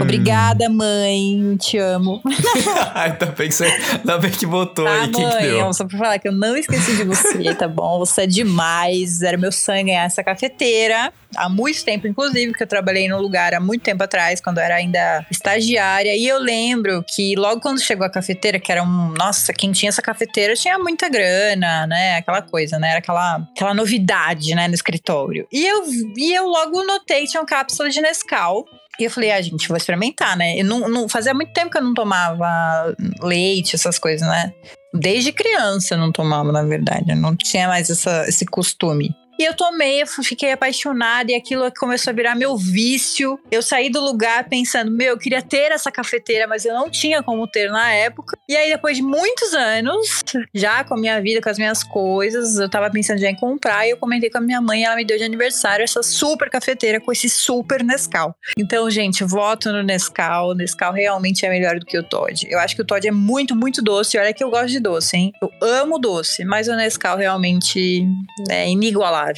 Obrigada, 0.00 0.68
mãe. 0.68 1.56
Te 1.58 1.78
amo. 1.78 2.22
ainda, 2.94 3.26
bem 3.26 3.48
que 3.48 3.54
você, 3.54 3.64
ainda 3.64 4.18
bem 4.18 4.30
que 4.30 4.46
botou 4.46 4.84
Tá, 4.84 4.92
aí. 4.92 5.10
Quem 5.10 5.28
que 5.28 5.34
mãe? 5.34 5.42
deu? 5.42 5.58
Eu 5.58 5.72
Só 5.72 5.84
pra 5.84 5.98
falar 5.98 6.18
que 6.18 6.28
eu 6.28 6.32
não 6.32 6.56
esqueci 6.56 6.96
de 6.96 7.04
você, 7.04 7.54
tá 7.54 7.66
bom? 7.68 7.98
Você 7.98 8.22
é 8.22 8.26
demais. 8.26 9.22
Era 9.22 9.36
meu 9.36 9.52
sonho 9.52 9.84
ganhar 9.84 10.04
essa 10.04 10.22
cafeteira. 10.22 11.12
Há 11.34 11.48
muito 11.48 11.82
tempo, 11.84 12.06
inclusive, 12.06 12.48
porque 12.48 12.62
eu 12.62 12.68
trabalhei 12.68 13.08
num 13.08 13.18
lugar 13.18 13.54
há 13.54 13.60
muito 13.60 13.82
tempo 13.82 14.04
atrás, 14.04 14.40
quando 14.40 14.58
eu 14.58 14.64
era 14.64 14.74
ainda 14.74 15.24
estagiária. 15.30 16.14
E 16.14 16.28
eu 16.28 16.38
lembro 16.38 17.02
que 17.08 17.34
logo 17.36 17.60
quando 17.60 17.80
chegou 17.80 18.06
a 18.06 18.10
cafeteira, 18.10 18.60
que 18.60 18.70
era 18.70 18.82
um. 18.82 19.14
Nossa, 19.18 19.52
quem 19.52 19.72
tinha 19.72 19.88
essa 19.88 20.02
cafeteira 20.02 20.54
tinha 20.54 20.78
muita 20.78 21.08
grana, 21.08 21.86
né? 21.86 22.16
Aquela 22.16 22.42
coisa, 22.42 22.78
né? 22.78 22.90
Era 22.90 22.98
aquela, 22.98 23.36
aquela 23.54 23.71
novidade, 23.74 24.54
né? 24.54 24.68
No 24.68 24.74
escritório. 24.74 25.46
E 25.52 25.66
eu, 25.66 25.84
e 26.16 26.34
eu 26.34 26.46
logo 26.46 26.84
notei 26.84 27.22
que 27.22 27.30
tinha 27.30 27.40
uma 27.40 27.46
cápsula 27.46 27.88
de 27.88 28.00
Nescau. 28.00 28.64
E 29.00 29.04
eu 29.04 29.10
falei, 29.10 29.32
ah, 29.32 29.40
gente, 29.40 29.68
vou 29.68 29.76
experimentar, 29.76 30.36
né? 30.36 30.58
Eu 30.60 30.64
não, 30.64 30.88
não, 30.88 31.08
fazia 31.08 31.32
muito 31.32 31.52
tempo 31.52 31.70
que 31.70 31.78
eu 31.78 31.82
não 31.82 31.94
tomava 31.94 32.94
leite, 33.22 33.74
essas 33.74 33.98
coisas, 33.98 34.26
né? 34.28 34.52
Desde 34.92 35.32
criança 35.32 35.94
eu 35.94 35.98
não 35.98 36.12
tomava, 36.12 36.52
na 36.52 36.62
verdade. 36.62 37.10
Eu 37.10 37.16
não 37.16 37.34
tinha 37.34 37.66
mais 37.68 37.88
essa, 37.88 38.26
esse 38.28 38.44
costume. 38.44 39.14
E 39.42 39.44
eu 39.44 39.54
tomei, 39.54 40.00
eu 40.00 40.06
fiquei 40.06 40.52
apaixonada 40.52 41.32
e 41.32 41.34
aquilo 41.34 41.68
começou 41.76 42.12
a 42.12 42.14
virar 42.14 42.36
meu 42.36 42.56
vício. 42.56 43.36
Eu 43.50 43.60
saí 43.60 43.90
do 43.90 44.00
lugar 44.00 44.48
pensando, 44.48 44.88
meu, 44.88 45.08
eu 45.08 45.18
queria 45.18 45.42
ter 45.42 45.72
essa 45.72 45.90
cafeteira, 45.90 46.46
mas 46.46 46.64
eu 46.64 46.72
não 46.72 46.88
tinha 46.88 47.24
como 47.24 47.44
ter 47.48 47.68
na 47.68 47.92
época. 47.92 48.38
E 48.48 48.56
aí, 48.56 48.70
depois 48.70 48.98
de 48.98 49.02
muitos 49.02 49.52
anos, 49.52 50.22
já 50.54 50.84
com 50.84 50.94
a 50.94 50.96
minha 50.96 51.20
vida, 51.20 51.42
com 51.42 51.48
as 51.48 51.58
minhas 51.58 51.82
coisas, 51.82 52.56
eu 52.56 52.70
tava 52.70 52.88
pensando 52.88 53.18
já 53.18 53.30
em 53.30 53.34
comprar 53.34 53.84
e 53.84 53.90
eu 53.90 53.96
comentei 53.96 54.30
com 54.30 54.38
a 54.38 54.40
minha 54.40 54.60
mãe, 54.60 54.84
ela 54.84 54.94
me 54.94 55.04
deu 55.04 55.18
de 55.18 55.24
aniversário 55.24 55.82
essa 55.82 56.04
super 56.04 56.48
cafeteira 56.48 57.00
com 57.00 57.10
esse 57.10 57.28
super 57.28 57.82
Nescau. 57.82 58.36
Então, 58.56 58.88
gente, 58.88 59.24
voto 59.24 59.72
no 59.72 59.82
Nescau. 59.82 60.50
O 60.50 60.54
Nescau 60.54 60.92
realmente 60.92 61.44
é 61.44 61.50
melhor 61.50 61.80
do 61.80 61.84
que 61.84 61.98
o 61.98 62.04
Todd. 62.04 62.46
Eu 62.48 62.60
acho 62.60 62.76
que 62.76 62.82
o 62.82 62.86
Todd 62.86 63.08
é 63.08 63.10
muito, 63.10 63.56
muito 63.56 63.82
doce. 63.82 64.16
Olha 64.16 64.32
que 64.32 64.44
eu 64.44 64.50
gosto 64.50 64.68
de 64.68 64.78
doce, 64.78 65.16
hein? 65.16 65.32
Eu 65.42 65.50
amo 65.60 65.98
doce, 65.98 66.44
mas 66.44 66.68
o 66.68 66.76
Nescau 66.76 67.16
realmente 67.16 68.06
é 68.48 68.70
inigualável. 68.70 69.31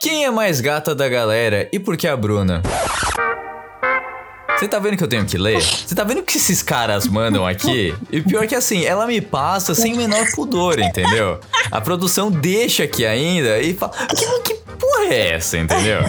Quem 0.00 0.24
é 0.24 0.30
mais 0.30 0.60
gata 0.60 0.94
da 0.94 1.08
galera 1.08 1.68
e 1.72 1.78
por 1.78 1.96
que 1.96 2.06
a 2.06 2.16
Bruna? 2.16 2.62
Você 4.56 4.68
tá 4.68 4.78
vendo 4.78 4.96
que 4.96 5.02
eu 5.04 5.08
tenho 5.08 5.26
que 5.26 5.36
ler? 5.36 5.60
Você 5.60 5.94
tá 5.94 6.04
vendo 6.04 6.22
que 6.22 6.36
esses 6.36 6.62
caras 6.62 7.06
mandam 7.06 7.46
aqui? 7.46 7.94
E 8.10 8.22
pior 8.22 8.46
que 8.46 8.54
assim, 8.54 8.84
ela 8.84 9.06
me 9.06 9.20
passa 9.20 9.74
sem 9.74 9.92
o 9.94 9.96
menor 9.96 10.26
pudor, 10.34 10.78
entendeu? 10.78 11.40
A 11.70 11.80
produção 11.80 12.30
deixa 12.30 12.84
aqui 12.84 13.04
ainda 13.04 13.58
e 13.60 13.74
fala: 13.74 13.92
Que, 13.92 14.40
que 14.40 14.54
porra 14.78 15.06
é 15.12 15.34
essa, 15.34 15.58
entendeu? 15.58 16.00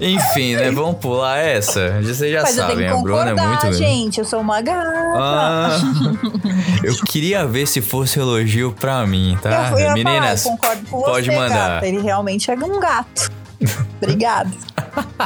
Enfim, 0.00 0.56
né? 0.56 0.70
Vamos 0.70 0.98
pular 0.98 1.38
essa. 1.38 2.00
Vocês 2.00 2.32
já 2.32 2.42
mas 2.42 2.54
sabem, 2.54 2.88
a 2.88 2.96
Bruna 2.96 3.30
é 3.30 3.34
muito. 3.34 3.72
gente. 3.72 4.18
Eu 4.18 4.24
sou 4.24 4.40
uma 4.40 4.60
gata. 4.60 4.88
Ah, 5.16 5.78
eu 6.82 6.94
queria 7.06 7.46
ver 7.46 7.66
se 7.66 7.80
fosse 7.80 8.18
elogio 8.18 8.72
pra 8.72 9.06
mim, 9.06 9.36
tá? 9.42 9.72
eu, 9.78 9.92
Meninas, 9.92 10.42
falar, 10.42 10.54
eu 10.54 10.58
concordo 10.58 10.86
com 10.88 11.02
pode 11.02 11.26
você, 11.26 11.36
mandar. 11.36 11.68
gata. 11.74 11.86
Ele 11.86 12.00
realmente 12.00 12.50
é 12.50 12.54
um 12.54 12.80
gato. 12.80 13.30
Obrigada. 14.00 14.50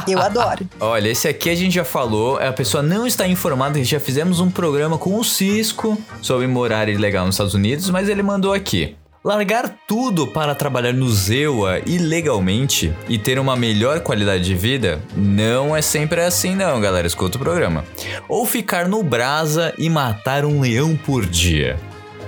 Eu 0.07 0.19
adoro. 0.21 0.67
Olha, 0.79 1.09
esse 1.09 1.27
aqui 1.27 1.49
a 1.49 1.55
gente 1.55 1.75
já 1.75 1.85
falou, 1.85 2.37
a 2.37 2.51
pessoa 2.51 2.81
não 2.81 3.05
está 3.05 3.27
informada, 3.27 3.77
que 3.77 3.83
já 3.85 3.99
fizemos 3.99 4.39
um 4.39 4.49
programa 4.49 4.97
com 4.97 5.17
o 5.17 5.23
Cisco 5.23 5.97
sobre 6.21 6.47
morar 6.47 6.89
ilegal 6.89 7.25
nos 7.25 7.35
Estados 7.35 7.53
Unidos, 7.53 7.89
mas 7.89 8.09
ele 8.09 8.23
mandou 8.23 8.53
aqui. 8.53 8.95
Largar 9.23 9.73
tudo 9.87 10.27
para 10.27 10.53
trabalhar 10.53 10.91
no 10.91 11.09
Zewa 11.09 11.79
ilegalmente 11.85 12.93
e 13.07 13.17
ter 13.17 13.39
uma 13.39 13.55
melhor 13.55 14.01
qualidade 14.01 14.43
de 14.43 14.53
vida 14.53 15.01
não 15.15 15.73
é 15.73 15.81
sempre 15.81 16.19
assim 16.19 16.53
não, 16.53 16.81
galera, 16.81 17.07
escuta 17.07 17.37
o 17.37 17.39
programa. 17.39 17.85
Ou 18.27 18.45
ficar 18.45 18.89
no 18.89 19.01
brasa 19.01 19.73
e 19.77 19.89
matar 19.89 20.43
um 20.43 20.59
leão 20.59 20.97
por 20.97 21.25
dia. 21.25 21.79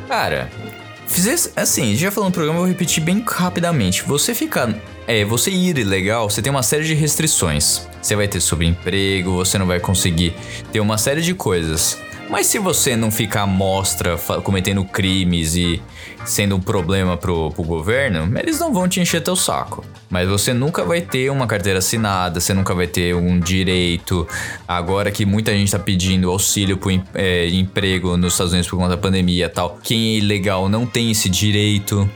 Cara, 0.08 0.50
Fizer, 1.06 1.36
assim, 1.56 1.96
já 1.96 2.10
falando 2.10 2.30
no 2.30 2.34
programa, 2.34 2.60
eu 2.60 2.64
vou 2.64 2.72
repetir 2.72 3.04
bem 3.04 3.24
rapidamente. 3.26 4.02
Você 4.04 4.34
ficar. 4.34 4.74
É, 5.06 5.24
você 5.24 5.52
ir 5.52 5.78
ilegal, 5.78 6.30
você 6.30 6.42
tem 6.42 6.50
uma 6.50 6.64
série 6.64 6.84
de 6.84 6.94
restrições. 6.94 7.88
Você 8.02 8.16
vai 8.16 8.28
ter 8.28 8.40
subemprego, 8.40 9.34
você 9.34 9.58
não 9.58 9.68
vai 9.68 9.80
conseguir 9.80 10.34
ter 10.72 10.80
uma 10.80 10.98
série 10.98 11.22
de 11.22 11.34
coisas. 11.34 12.00
Mas 12.30 12.48
se 12.48 12.58
você 12.58 12.96
não 12.96 13.12
ficar 13.12 13.44
à 13.44 13.48
mostra 13.48 14.18
cometendo 14.44 14.84
crimes 14.84 15.56
e 15.56 15.82
sendo 16.26 16.56
um 16.56 16.60
problema 16.60 17.18
pro, 17.18 17.52
pro 17.52 17.64
governo, 17.64 18.38
eles 18.38 18.60
não 18.60 18.74
vão 18.74 18.88
te 18.88 19.00
encher 19.00 19.22
teu 19.22 19.36
saco. 19.36 19.84
Mas 20.10 20.28
você 20.28 20.54
nunca 20.54 20.84
vai 20.84 21.02
ter 21.02 21.30
uma 21.30 21.48
carteira 21.48 21.80
assinada, 21.80 22.40
você 22.40 22.54
nunca 22.54 22.74
vai 22.74 22.88
ter 22.88 23.16
um 23.16 23.40
direito. 23.40 24.28
Agora 24.68 25.12
que 25.12 25.26
muita 25.26 25.52
gente 25.52 25.72
tá 25.72 25.80
pedindo 25.80 26.30
auxílio 26.30 26.78
pro 26.78 26.92
é, 27.14 27.50
emprego 27.50 28.18
nos 28.18 28.34
Estados 28.34 28.54
Unidos 28.54 28.70
por 28.70 28.78
conta 28.78 28.90
da 28.90 28.98
pandemia 28.98 29.50
tal, 29.50 29.80
quem 29.82 30.16
é 30.16 30.18
ilegal 30.18 30.70
não 30.70 30.86
tem 30.86 31.12
esse 31.12 31.30
direito. 31.30 32.10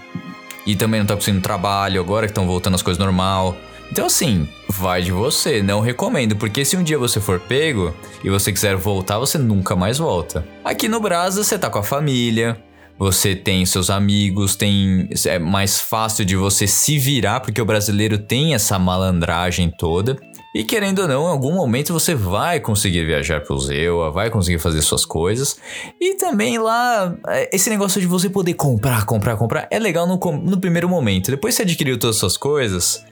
E 0.66 0.76
também 0.76 1.00
não 1.00 1.08
tá 1.08 1.16
conseguindo 1.16 1.42
trabalho, 1.42 2.00
agora 2.00 2.28
que 2.28 2.32
estão 2.32 2.46
voltando 2.46 2.76
as 2.76 2.82
coisas 2.82 3.04
normal. 3.04 3.56
Então 3.92 4.06
assim, 4.06 4.48
vai 4.68 5.02
de 5.02 5.12
você, 5.12 5.64
não 5.64 5.80
recomendo, 5.80 6.36
porque 6.36 6.64
se 6.64 6.78
um 6.78 6.84
dia 6.84 6.98
você 6.98 7.20
for 7.20 7.40
pego 7.40 7.94
e 8.24 8.30
você 8.30 8.52
quiser 8.52 8.76
voltar, 8.76 9.18
você 9.18 9.38
nunca 9.38 9.76
mais 9.76 9.98
volta. 9.98 10.46
Aqui 10.64 10.88
no 10.88 11.00
Brasa, 11.00 11.44
você 11.44 11.58
tá 11.58 11.72
com 11.72 11.80
a 11.80 11.84
família, 11.84 12.56
você 13.00 13.34
tem 13.34 13.66
seus 13.66 13.90
amigos, 13.90 14.58
tem 14.58 15.08
é 15.26 15.40
mais 15.40 15.80
fácil 15.80 16.26
de 16.26 16.36
você 16.36 16.68
se 16.68 17.00
virar, 17.00 17.40
porque 17.40 17.62
o 17.62 17.66
brasileiro 17.66 18.18
tem 18.18 18.54
essa 18.54 18.78
malandragem 18.78 19.72
toda. 19.72 20.18
E 20.54 20.66
querendo 20.66 21.04
ou 21.04 21.08
não, 21.08 21.24
em 21.28 21.32
algum 21.32 21.54
momento 21.54 21.94
você 21.94 22.14
vai 22.14 22.60
conseguir 22.60 23.06
viajar 23.06 23.40
pro 23.40 23.58
Zewa, 23.58 24.12
vai 24.12 24.30
conseguir 24.30 24.60
fazer 24.60 24.82
suas 24.82 25.06
coisas. 25.06 25.58
E 26.02 26.16
também 26.16 26.58
lá, 26.58 27.16
é, 27.28 27.56
esse 27.56 27.70
negócio 27.70 28.02
de 28.02 28.08
você 28.08 28.30
poder 28.30 28.56
comprar, 28.56 29.06
comprar, 29.06 29.38
comprar, 29.38 29.68
é 29.72 29.80
legal 29.80 30.06
no, 30.06 30.18
no 30.38 30.60
primeiro 30.60 30.90
momento. 30.90 31.32
Depois 31.32 31.56
você 31.56 31.62
adquiriu 31.62 31.98
todas 31.98 32.18
as 32.18 32.20
suas 32.20 32.36
coisas, 32.36 33.06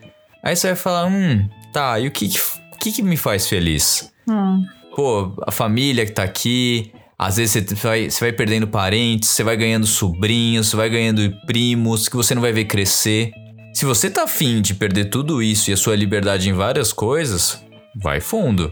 aí 0.44 0.54
você 0.54 0.68
vai 0.68 0.76
falar, 0.76 1.06
hum, 1.06 1.48
tá, 1.72 1.98
e 1.98 2.08
o 2.08 2.12
que 2.12 2.28
que, 2.28 2.40
o 2.74 2.78
que, 2.78 2.92
que 2.92 3.02
me 3.02 3.16
faz 3.16 3.48
feliz? 3.48 4.12
Hum. 4.28 4.66
Pô, 4.94 5.32
a 5.46 5.52
família 5.52 6.06
que 6.06 6.12
tá 6.12 6.24
aqui. 6.24 6.92
Às 7.20 7.38
vezes 7.38 7.66
você 7.68 7.76
vai, 7.76 8.10
você 8.12 8.20
vai 8.20 8.32
perdendo 8.32 8.68
parentes, 8.68 9.30
você 9.30 9.44
vai 9.44 9.58
ganhando 9.58 9.88
sobrinhos, 9.88 10.68
você 10.68 10.76
vai 10.76 10.88
ganhando 10.88 11.36
primos 11.48 12.08
que 12.08 12.16
você 12.16 12.36
não 12.36 12.42
vai 12.44 12.52
ver 12.52 12.66
crescer. 12.66 13.32
Se 13.74 13.86
você 13.86 14.08
tá 14.08 14.24
afim 14.24 14.62
de 14.62 14.76
perder 14.76 15.06
tudo 15.06 15.42
isso 15.42 15.72
e 15.72 15.74
a 15.74 15.78
sua 15.78 15.96
liberdade 15.96 16.48
em 16.48 16.54
várias 16.54 16.94
coisas, 16.94 17.60
vai 18.04 18.20
fundo. 18.20 18.72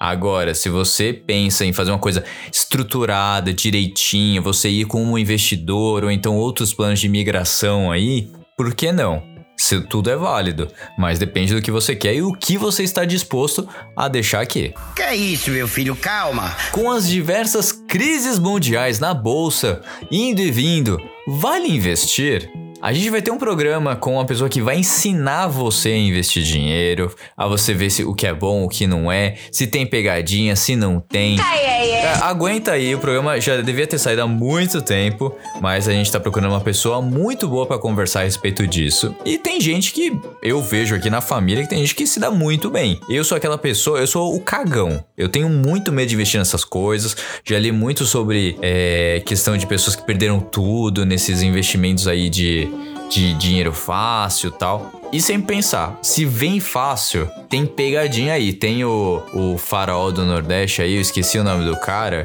Agora, 0.00 0.54
se 0.54 0.68
você 0.68 1.12
pensa 1.12 1.64
em 1.64 1.72
fazer 1.72 1.92
uma 1.92 1.98
coisa 2.00 2.24
estruturada, 2.52 3.52
direitinho, 3.52 4.42
você 4.42 4.68
ir 4.68 4.86
com 4.86 5.04
um 5.04 5.16
investidor 5.16 6.02
ou 6.02 6.10
então 6.10 6.36
outros 6.36 6.74
planos 6.74 6.98
de 6.98 7.08
migração 7.08 7.92
aí, 7.92 8.28
por 8.56 8.74
que 8.74 8.90
não? 8.90 9.22
Se 9.56 9.80
tudo 9.82 10.10
é 10.10 10.16
válido, 10.16 10.68
mas 10.98 11.18
depende 11.18 11.54
do 11.54 11.62
que 11.62 11.70
você 11.70 11.94
quer 11.94 12.14
e 12.14 12.22
o 12.22 12.32
que 12.32 12.58
você 12.58 12.82
está 12.82 13.04
disposto 13.04 13.68
a 13.96 14.08
deixar 14.08 14.40
aqui. 14.40 14.74
Que 14.96 15.02
é 15.02 15.14
isso, 15.14 15.50
meu 15.50 15.68
filho? 15.68 15.94
Calma. 15.94 16.56
Com 16.72 16.90
as 16.90 17.08
diversas 17.08 17.83
crises 17.94 18.40
mundiais 18.40 18.98
na 18.98 19.14
bolsa, 19.14 19.80
indo 20.10 20.40
e 20.40 20.50
vindo, 20.50 21.00
vale 21.28 21.68
investir? 21.68 22.63
A 22.84 22.92
gente 22.92 23.08
vai 23.08 23.22
ter 23.22 23.30
um 23.30 23.38
programa 23.38 23.96
com 23.96 24.16
uma 24.16 24.26
pessoa 24.26 24.46
que 24.46 24.60
vai 24.60 24.76
ensinar 24.76 25.46
você 25.46 25.88
a 25.88 25.96
investir 25.96 26.42
dinheiro, 26.42 27.10
a 27.34 27.48
você 27.48 27.72
ver 27.72 27.88
se 27.88 28.04
o 28.04 28.14
que 28.14 28.26
é 28.26 28.34
bom, 28.34 28.62
o 28.62 28.68
que 28.68 28.86
não 28.86 29.10
é, 29.10 29.36
se 29.50 29.66
tem 29.66 29.86
pegadinha, 29.86 30.54
se 30.54 30.76
não 30.76 31.00
tem. 31.00 31.38
É, 31.40 32.12
aguenta 32.20 32.72
aí, 32.72 32.94
o 32.94 32.98
programa 32.98 33.40
já 33.40 33.62
devia 33.62 33.86
ter 33.86 33.98
saído 33.98 34.20
há 34.20 34.26
muito 34.26 34.82
tempo, 34.82 35.34
mas 35.62 35.88
a 35.88 35.92
gente 35.92 36.12
tá 36.12 36.20
procurando 36.20 36.50
uma 36.50 36.60
pessoa 36.60 37.00
muito 37.00 37.48
boa 37.48 37.64
pra 37.64 37.78
conversar 37.78 38.20
a 38.20 38.24
respeito 38.24 38.66
disso. 38.66 39.16
E 39.24 39.38
tem 39.38 39.58
gente 39.62 39.90
que 39.90 40.12
eu 40.42 40.60
vejo 40.60 40.94
aqui 40.94 41.08
na 41.08 41.22
família 41.22 41.62
que 41.62 41.70
tem 41.70 41.78
gente 41.78 41.94
que 41.94 42.06
se 42.06 42.20
dá 42.20 42.30
muito 42.30 42.68
bem. 42.68 43.00
Eu 43.08 43.24
sou 43.24 43.34
aquela 43.34 43.56
pessoa, 43.56 43.98
eu 43.98 44.06
sou 44.06 44.36
o 44.36 44.40
cagão. 44.42 45.02
Eu 45.16 45.30
tenho 45.30 45.48
muito 45.48 45.90
medo 45.90 46.08
de 46.08 46.14
investir 46.16 46.38
nessas 46.38 46.66
coisas. 46.66 47.16
Já 47.42 47.58
li 47.58 47.72
muito 47.72 48.04
sobre 48.04 48.58
é, 48.60 49.22
questão 49.24 49.56
de 49.56 49.66
pessoas 49.66 49.96
que 49.96 50.02
perderam 50.02 50.38
tudo 50.38 51.06
nesses 51.06 51.40
investimentos 51.40 52.06
aí 52.06 52.28
de, 52.28 52.73
de 53.10 53.34
dinheiro 53.34 53.72
fácil 53.72 54.50
tal. 54.50 54.90
E 55.12 55.20
sempre 55.20 55.54
pensar, 55.54 55.98
se 56.02 56.24
vem 56.24 56.58
fácil, 56.58 57.28
tem 57.48 57.64
pegadinha 57.64 58.32
aí. 58.34 58.52
Tem 58.52 58.84
o, 58.84 59.22
o 59.32 59.56
faraó 59.56 60.10
do 60.10 60.24
Nordeste 60.24 60.82
aí, 60.82 60.94
eu 60.94 61.00
esqueci 61.00 61.38
o 61.38 61.44
nome 61.44 61.64
do 61.64 61.76
cara, 61.78 62.24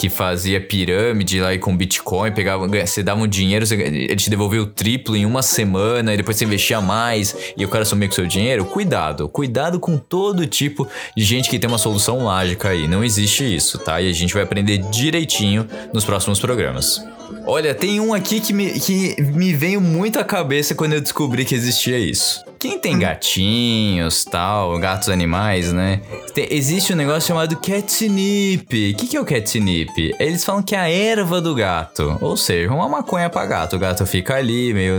que 0.00 0.08
fazia 0.08 0.60
pirâmide 0.60 1.40
lá 1.40 1.54
e 1.54 1.58
com 1.58 1.76
Bitcoin, 1.76 2.32
pegava, 2.32 2.66
você 2.66 3.02
dava 3.02 3.20
um 3.20 3.26
dinheiro, 3.26 3.64
ele 3.72 4.16
te 4.16 4.28
devolvia 4.28 4.62
o 4.62 4.66
triplo 4.66 5.16
em 5.16 5.24
uma 5.24 5.42
semana, 5.42 6.14
e 6.14 6.16
depois 6.16 6.36
você 6.36 6.44
investia 6.44 6.80
mais, 6.80 7.36
e 7.56 7.64
o 7.64 7.68
cara 7.68 7.84
sumia 7.84 8.08
com 8.08 8.14
seu 8.14 8.26
dinheiro. 8.26 8.64
Cuidado, 8.64 9.28
cuidado 9.28 9.78
com 9.80 9.96
todo 9.96 10.46
tipo 10.46 10.86
de 11.16 11.24
gente 11.24 11.48
que 11.48 11.58
tem 11.58 11.68
uma 11.68 11.78
solução 11.78 12.20
mágica 12.20 12.70
aí. 12.70 12.88
Não 12.88 13.04
existe 13.04 13.44
isso, 13.44 13.78
tá? 13.78 14.00
E 14.00 14.08
a 14.08 14.12
gente 14.12 14.34
vai 14.34 14.42
aprender 14.42 14.78
direitinho 14.90 15.66
nos 15.92 16.04
próximos 16.04 16.38
programas. 16.38 17.02
Olha, 17.46 17.74
tem 17.74 18.00
um 18.00 18.14
aqui 18.14 18.40
que 18.40 18.52
me, 18.52 18.78
que 18.78 19.20
me 19.20 19.52
veio 19.52 19.80
muito 19.80 20.18
à 20.18 20.24
cabeça 20.24 20.74
quando 20.74 20.94
eu 20.94 21.00
descobri 21.00 21.44
que 21.44 21.54
existia 21.54 21.98
isso. 21.98 22.44
Quem 22.64 22.78
tem 22.78 22.98
gatinhos, 22.98 24.24
tal, 24.24 24.78
gatos 24.78 25.10
animais, 25.10 25.70
né? 25.70 26.00
Tem- 26.32 26.48
existe 26.50 26.94
um 26.94 26.96
negócio 26.96 27.28
chamado 27.28 27.56
catnip. 27.56 28.92
O 28.92 28.96
que, 28.96 29.06
que 29.06 29.16
é 29.18 29.20
o 29.20 29.24
catnip? 29.26 30.14
Eles 30.18 30.42
falam 30.42 30.62
que 30.62 30.74
é 30.74 30.78
a 30.78 30.88
erva 30.88 31.42
do 31.42 31.54
gato. 31.54 32.16
Ou 32.22 32.38
seja, 32.38 32.72
uma 32.72 32.88
maconha 32.88 33.28
pra 33.28 33.44
gato. 33.44 33.76
O 33.76 33.78
gato 33.78 34.06
fica 34.06 34.36
ali, 34.36 34.72
meio. 34.72 34.94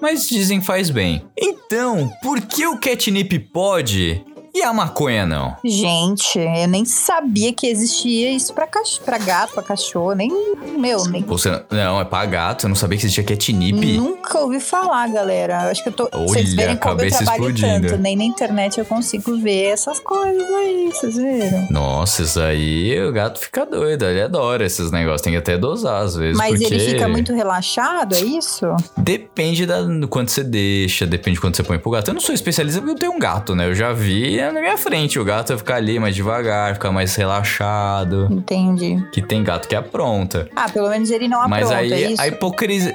Mas 0.00 0.26
dizem 0.26 0.62
faz 0.62 0.88
bem. 0.88 1.22
Então, 1.38 2.10
por 2.22 2.40
que 2.40 2.66
o 2.66 2.78
catnip 2.78 3.38
pode 3.52 4.24
e 4.54 4.62
a 4.62 4.72
maconha 4.72 5.26
não? 5.26 5.56
Gente, 5.64 6.38
eu 6.38 6.68
nem 6.68 6.84
sabia 6.84 7.52
que 7.52 7.66
existia 7.66 8.30
isso 8.30 8.54
pra, 8.54 8.66
cach... 8.66 9.00
pra 9.00 9.18
gato, 9.18 9.52
pra 9.52 9.62
cachorro. 9.62 10.12
Nem. 10.12 10.30
Meu, 10.78 11.04
nem. 11.06 11.22
Você, 11.22 11.62
não, 11.70 12.00
é 12.00 12.04
pra 12.04 12.24
gato. 12.24 12.66
Eu 12.66 12.68
não 12.68 12.76
sabia 12.76 12.96
que 12.96 13.04
existia 13.04 13.24
catnip. 13.24 13.96
Nunca 13.96 14.38
ouvi 14.38 14.60
falar, 14.60 15.08
galera. 15.08 15.64
Eu 15.64 15.70
acho 15.70 15.82
que 15.82 15.88
eu 15.88 15.92
tô. 15.92 16.08
Olha, 16.12 16.28
vocês 16.28 16.54
verem 16.54 16.76
como 16.76 17.00
eu 17.00 17.08
trabalho 17.10 17.30
explodindo. 17.30 17.88
tanto. 17.88 18.00
Nem 18.00 18.16
na 18.16 18.24
internet 18.24 18.78
eu 18.78 18.84
consigo 18.84 19.36
ver 19.38 19.72
essas 19.72 19.98
coisas 19.98 20.48
aí, 20.50 20.90
vocês 20.92 21.16
viram? 21.16 21.66
Nossa, 21.70 22.22
isso 22.22 22.40
aí 22.40 23.02
o 23.02 23.12
gato 23.12 23.40
fica 23.40 23.66
doido, 23.66 24.04
ele 24.04 24.22
adora 24.22 24.64
esses 24.64 24.90
negócios, 24.90 25.22
tem 25.22 25.32
que 25.32 25.38
até 25.38 25.58
dosar 25.58 26.02
às 26.02 26.14
vezes. 26.14 26.36
Mas 26.36 26.60
porque 26.60 26.74
ele 26.74 26.92
fica 26.92 27.08
muito 27.08 27.34
relaxado, 27.34 28.14
é 28.14 28.20
isso? 28.20 28.66
Depende 28.96 29.66
da, 29.66 29.82
do 29.82 30.06
quanto 30.06 30.30
você 30.30 30.44
deixa, 30.44 31.06
depende 31.06 31.36
de 31.36 31.40
quanto 31.40 31.56
você 31.56 31.62
põe 31.62 31.78
pro 31.78 31.90
gato. 31.90 32.08
Eu 32.08 32.14
não 32.14 32.20
sou 32.20 32.34
especialista 32.34 32.80
porque 32.80 32.94
eu 32.94 32.98
tenho 32.98 33.12
um 33.12 33.18
gato, 33.18 33.54
né? 33.54 33.66
Eu 33.66 33.74
já 33.74 33.92
vi 33.92 34.43
na 34.52 34.60
minha 34.60 34.76
frente, 34.76 35.18
o 35.18 35.24
gato 35.24 35.48
vai 35.48 35.58
ficar 35.58 35.76
ali 35.76 35.98
mais 35.98 36.14
devagar, 36.14 36.74
ficar 36.74 36.92
mais 36.92 37.14
relaxado. 37.14 38.28
Entendi. 38.30 39.02
Que 39.12 39.22
tem 39.22 39.42
gato 39.42 39.68
que 39.68 39.74
apronta. 39.74 40.48
Ah, 40.54 40.68
pelo 40.68 40.88
menos 40.88 41.10
ele 41.10 41.28
não 41.28 41.46
Mas 41.48 41.64
apronta, 41.64 41.82
aí 41.82 42.14
é 42.14 42.14
a 42.18 42.28
hipocrisia. 42.28 42.94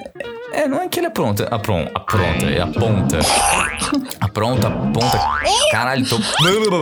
É, 0.52 0.68
não 0.68 0.82
é 0.82 0.88
que 0.88 1.00
ele 1.00 1.08
apronta. 1.08 1.44
Apronta, 1.46 1.92
apronta, 1.96 2.46
ele 2.46 2.60
aponta. 2.60 3.20
Apronta, 4.20 4.68
aponta. 4.68 5.20
Caralho, 5.72 6.06
tô. 6.08 6.18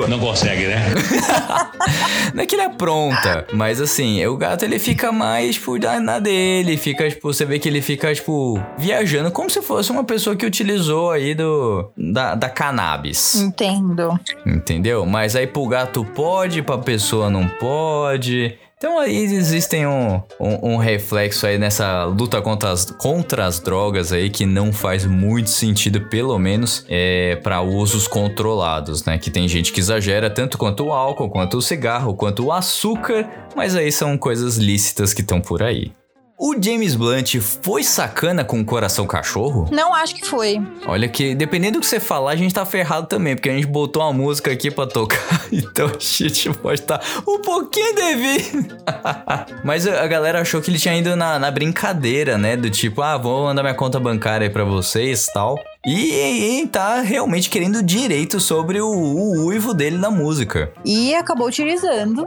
Não 0.08 0.20
consegue, 0.20 0.68
né? 0.68 0.86
Não 2.34 2.44
é 2.44 2.46
que 2.46 2.56
ele 2.56 2.64
apronta, 2.64 3.48
mas 3.54 3.80
assim, 3.82 4.24
o 4.26 4.36
gato 4.38 4.64
ele 4.64 4.78
fica 4.80 5.12
mais, 5.12 5.56
tipo, 5.56 5.78
na 5.80 6.00
na 6.00 6.20
dele, 6.20 6.78
fica, 6.78 7.10
tipo, 7.10 7.32
você 7.34 7.46
vê 7.46 7.58
que 7.58 7.68
ele 7.68 7.82
fica, 7.82 8.14
tipo, 8.14 8.62
viajando 8.78 9.32
como 9.32 9.50
se 9.50 9.62
fosse 9.62 9.92
uma 9.92 10.04
pessoa 10.04 10.36
que 10.36 10.46
utilizou 10.46 11.12
aí 11.12 11.34
do, 11.34 11.90
da, 11.98 12.36
da 12.36 12.50
cannabis, 12.50 13.36
Entendo. 13.36 14.20
entendeu? 14.46 15.06
Mas 15.06 15.36
aí 15.36 15.48
pro 15.48 15.66
gato 15.68 16.04
pode, 16.06 16.62
pra 16.62 16.78
pessoa 16.78 17.30
não 17.30 17.48
pode. 17.48 18.58
Então 18.78 19.00
aí 19.00 19.24
existem 19.24 19.88
um, 19.88 20.22
um, 20.40 20.74
um 20.74 20.78
reflexo 20.78 21.48
aí 21.48 21.58
nessa 21.58 22.04
luta 22.04 22.40
contra 22.44 22.70
as, 22.70 22.86
contra 22.86 23.48
as 23.48 23.60
drogas 23.60 24.14
aí 24.14 24.30
que 24.30 24.46
não 24.46 24.72
faz 24.72 25.04
muito 25.04 25.50
sentido, 25.50 26.02
pelo 26.02 26.38
menos 26.38 26.86
é, 26.88 27.38
para 27.38 27.60
usos 27.62 28.08
controlados, 28.08 29.04
né? 29.04 29.18
Que 29.18 29.32
tem 29.32 29.48
gente 29.48 29.74
que 29.74 29.80
exagera 29.80 30.30
tanto 30.30 30.60
quanto 30.60 30.86
o 30.86 30.92
álcool, 30.92 31.28
quanto 31.28 31.58
o 31.58 31.62
cigarro, 31.62 32.14
quanto 32.14 32.46
o 32.46 32.52
açúcar, 32.52 33.28
mas 33.56 33.76
aí 33.76 33.92
são 33.92 34.16
coisas 34.16 34.58
lícitas 34.58 35.12
que 35.12 35.22
estão 35.22 35.42
por 35.42 35.64
aí. 35.64 35.92
O 36.40 36.54
James 36.62 36.96
Blunt 36.96 37.40
foi 37.40 37.84
sacana 37.84 38.44
com 38.44 38.60
o 38.60 38.66
coração 38.66 39.08
cachorro? 39.08 39.68
Não 39.72 39.92
acho 39.92 40.14
que 40.14 40.24
foi. 40.24 40.62
Olha 40.86 41.10
que, 41.10 41.34
dependendo 41.34 41.80
do 41.80 41.82
que 41.82 41.88
você 41.88 42.00
falar, 42.00 42.30
a 42.30 42.36
gente 42.36 42.54
tá 42.54 42.64
ferrado 42.64 43.08
também, 43.08 43.34
porque 43.36 43.50
a 43.50 43.54
gente 43.54 43.66
botou 43.66 44.04
uma 44.04 44.14
música 44.14 44.52
aqui 44.52 44.70
pra 44.70 44.86
tocar, 44.86 45.18
então 45.52 45.88
a 45.88 46.00
gente 46.00 46.54
pode 46.54 46.82
estar 46.82 47.02
um 47.28 47.42
pouquinho 47.42 47.96
devido. 47.96 48.78
Mas 49.66 49.88
a 49.88 50.08
a 50.08 50.10
galera 50.10 50.40
achou 50.40 50.62
que 50.62 50.70
ele 50.70 50.78
tinha 50.78 50.96
ido 50.96 51.16
na, 51.16 51.40
na 51.40 51.50
brincadeira, 51.50 52.38
né? 52.38 52.56
Do 52.56 52.70
tipo, 52.70 53.02
ah, 53.02 53.18
vou 53.18 53.46
mandar 53.46 53.64
minha 53.64 53.74
conta 53.74 54.00
bancária 54.00 54.48
aí 54.48 54.54
pra 54.54 54.64
vocês 54.64 55.26
tal. 55.34 55.58
E, 55.86 56.62
e 56.62 56.68
tá 56.68 57.02
realmente 57.02 57.50
querendo 57.50 57.82
direito 57.82 58.40
sobre 58.40 58.80
o, 58.80 58.88
o 58.88 59.48
uivo 59.48 59.74
dele 59.74 59.98
na 59.98 60.12
música. 60.12 60.72
E 60.86 61.16
acabou 61.16 61.48
utilizando 61.48 62.26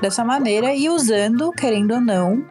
dessa 0.00 0.22
maneira 0.24 0.74
e 0.74 0.88
usando, 0.88 1.50
querendo 1.52 1.94
ou 1.94 2.00
não, 2.00 2.44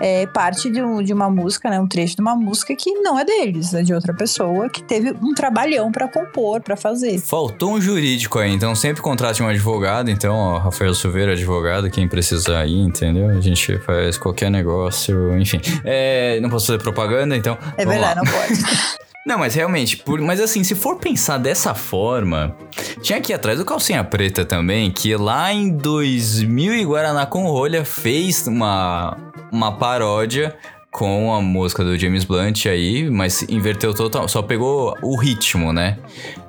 é, 0.00 0.26
parte 0.26 0.70
de, 0.70 0.82
um- 0.82 1.02
de 1.02 1.12
uma 1.12 1.28
música, 1.30 1.68
né? 1.70 1.78
Um 1.78 1.86
trecho 1.86 2.16
de 2.16 2.22
uma 2.22 2.34
música 2.34 2.74
que 2.74 2.90
não 3.00 3.18
é 3.18 3.24
deles, 3.24 3.72
é 3.74 3.82
de 3.82 3.92
outra 3.94 4.12
pessoa 4.14 4.68
que 4.68 4.82
teve 4.82 5.10
um 5.22 5.34
trabalhão 5.34 5.92
pra 5.92 6.08
compor, 6.08 6.60
pra 6.60 6.76
fazer. 6.76 7.18
Faltou 7.20 7.72
um 7.74 7.80
jurídico 7.80 8.38
aí, 8.38 8.50
então 8.52 8.74
sempre 8.74 9.02
contrate 9.02 9.42
um 9.42 9.48
advogado. 9.48 10.10
Então, 10.10 10.34
ó, 10.34 10.58
Rafael 10.58 10.94
Silveira, 10.94 11.32
advogado, 11.32 11.90
quem 11.90 12.08
precisar 12.08 12.60
aí, 12.60 12.78
entendeu? 12.80 13.28
A 13.28 13.40
gente 13.40 13.78
faz 13.78 14.16
qualquer 14.18 14.50
negócio, 14.50 15.36
enfim. 15.38 15.60
É, 15.84 16.40
não 16.40 16.48
posso 16.50 16.66
fazer 16.68 16.78
propaganda, 16.78 17.36
então. 17.36 17.56
É 17.76 17.84
lá. 17.84 17.90
verdade, 17.92 18.16
não 18.16 18.24
pode. 18.24 18.60
Não, 19.26 19.38
mas 19.38 19.54
realmente, 19.54 19.98
por, 19.98 20.18
mas 20.22 20.40
assim, 20.40 20.64
se 20.64 20.74
for 20.74 20.96
pensar 20.96 21.36
dessa 21.36 21.74
forma, 21.74 22.56
tinha 23.02 23.18
aqui 23.18 23.34
atrás 23.34 23.58
do 23.58 23.66
Calcinha 23.66 24.02
Preta 24.02 24.46
também, 24.46 24.90
que 24.90 25.14
lá 25.14 25.52
em 25.52 25.70
2000 25.76 26.74
e 26.74 26.84
Guaraná 26.86 27.26
com 27.26 27.44
Rolha 27.44 27.84
fez 27.84 28.46
uma, 28.46 29.14
uma 29.52 29.72
paródia 29.72 30.56
com 30.90 31.32
a 31.32 31.40
música 31.40 31.84
do 31.84 31.96
James 31.96 32.24
Blunt 32.24 32.66
aí, 32.66 33.08
mas 33.08 33.42
inverteu 33.42 33.94
total, 33.94 34.28
só 34.28 34.42
pegou 34.42 34.96
o 35.02 35.16
ritmo, 35.16 35.72
né? 35.72 35.98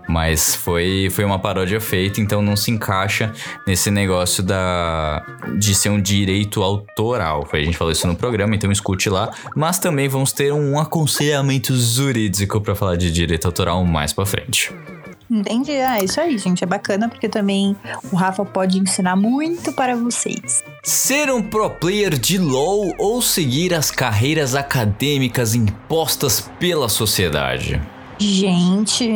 Mas 0.10 0.56
foi, 0.56 1.10
foi 1.12 1.24
uma 1.24 1.40
paródia 1.40 1.80
feita, 1.80 2.20
então 2.20 2.42
não 2.42 2.56
se 2.56 2.72
encaixa 2.72 3.32
nesse 3.68 3.92
negócio 3.92 4.44
da 4.44 5.24
de 5.58 5.74
ser 5.76 5.90
um 5.90 6.02
direito 6.02 6.64
autoral. 6.64 7.48
A 7.54 7.58
gente 7.58 7.78
falou 7.78 7.92
isso 7.92 8.08
no 8.08 8.16
programa, 8.16 8.56
então 8.56 8.72
escute 8.72 9.10
lá. 9.10 9.32
Mas 9.56 9.80
também 9.80 10.10
vamos 10.10 10.34
ter 10.34 10.52
um 10.52 10.80
aconselhamento 10.80 11.74
jurídico 11.78 12.60
para 12.60 12.76
falar 12.76 12.98
de 12.98 13.12
direito 13.12 13.46
autoral 13.46 13.86
mais 13.86 14.12
para 14.12 14.26
frente. 14.26 14.74
Entendi. 15.32 15.72
Ah, 15.80 16.04
isso 16.04 16.20
aí, 16.20 16.38
gente. 16.38 16.62
É 16.64 16.68
bacana 16.68 17.08
porque 17.08 17.30
também 17.30 17.76
o 18.12 18.16
Rafa 18.18 18.44
pode 18.44 18.78
ensinar 18.80 19.16
muito 19.16 19.72
para 19.72 19.96
vocês. 19.96 20.62
Ser 20.84 21.32
um 21.32 21.42
pro 21.42 21.70
player 21.70 22.18
de 22.20 22.38
LoL 22.38 22.94
ou 23.00 23.22
seguir 23.22 23.74
as 23.74 23.90
carreiras 23.90 24.54
acadêmicas 24.56 25.56
impostas 25.56 26.52
pela 26.60 26.90
sociedade? 26.90 27.82
Gente, 28.20 29.10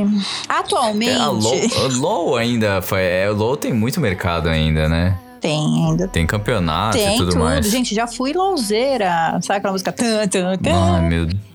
atualmente. 0.47 1.11
É, 1.11 1.15
a 1.15 1.27
LoL, 1.29 1.53
a 1.83 1.87
LoL 1.97 2.37
ainda. 2.37 2.81
foi- 2.81 3.03
É, 3.03 3.29
LoL 3.29 3.57
tem 3.57 3.73
muito 3.73 3.99
mercado 3.99 4.47
ainda, 4.49 4.87
né? 4.89 5.17
Tem 5.41 5.59
ainda. 5.85 6.07
Tem 6.07 6.25
campeonato 6.25 6.97
Tem 6.97 7.13
e 7.13 7.17
tudo, 7.17 7.31
tudo. 7.31 7.43
mais. 7.43 7.69
Gente, 7.69 7.93
já 7.93 8.07
fui 8.07 8.33
louzeira. 8.33 9.37
Sabe 9.43 9.57
aquela 9.57 9.73
música? 9.73 9.91
Tan, 9.91 10.27
tan, 10.27 10.57
tan? 10.57 10.95
Ai, 10.95 11.07
meu 11.07 11.25
Deus 11.25 11.54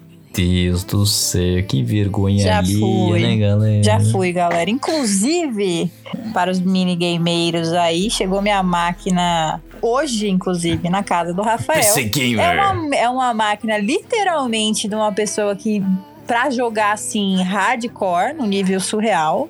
do 0.87 1.05
céu, 1.05 1.63
que 1.65 1.83
vergonha 1.83 2.43
Já 2.43 2.59
ali, 2.59 2.79
fui. 2.79 3.21
né, 3.21 3.37
galera? 3.37 3.83
Já 3.83 4.01
fui, 4.01 4.33
galera. 4.33 4.71
Inclusive, 4.71 5.91
para 6.33 6.51
os 6.51 6.61
minigameiros 6.61 7.73
aí, 7.73 8.09
chegou 8.11 8.41
minha 8.41 8.63
máquina 8.63 9.61
hoje, 9.83 10.29
inclusive, 10.29 10.89
na 10.89 11.03
casa 11.03 11.35
do 11.35 11.43
Rafael. 11.43 11.81
PC 11.81 12.05
Gamer. 12.05 12.45
É 12.45 12.53
uma, 12.71 12.97
é 12.97 13.09
uma 13.09 13.35
máquina 13.35 13.77
literalmente 13.77 14.89
de 14.89 14.95
uma 14.95 15.13
pessoa 15.13 15.55
que, 15.57 15.83
pra 16.27 16.49
jogar 16.49 16.93
assim, 16.93 17.43
hardcore, 17.43 18.33
no 18.35 18.47
nível 18.47 18.81
surreal. 18.81 19.49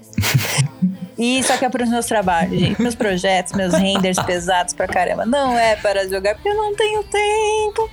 E 1.19 1.43
só 1.43 1.59
que 1.59 1.67
é 1.67 1.69
para 1.69 1.85
os 1.85 1.91
meus 1.91 2.07
trabalhos, 2.07 2.59
gente. 2.59 2.81
Meus 2.81 2.95
projetos, 2.95 3.53
meus 3.53 3.75
renders 3.75 4.19
pesados 4.25 4.73
pra 4.73 4.89
caramba. 4.89 5.27
Não 5.27 5.59
é 5.59 5.77
para 5.77 6.09
jogar, 6.09 6.35
porque 6.35 6.49
eu 6.49 6.57
não 6.57 6.75
tenho 6.75 7.03
tempo. 7.05 7.91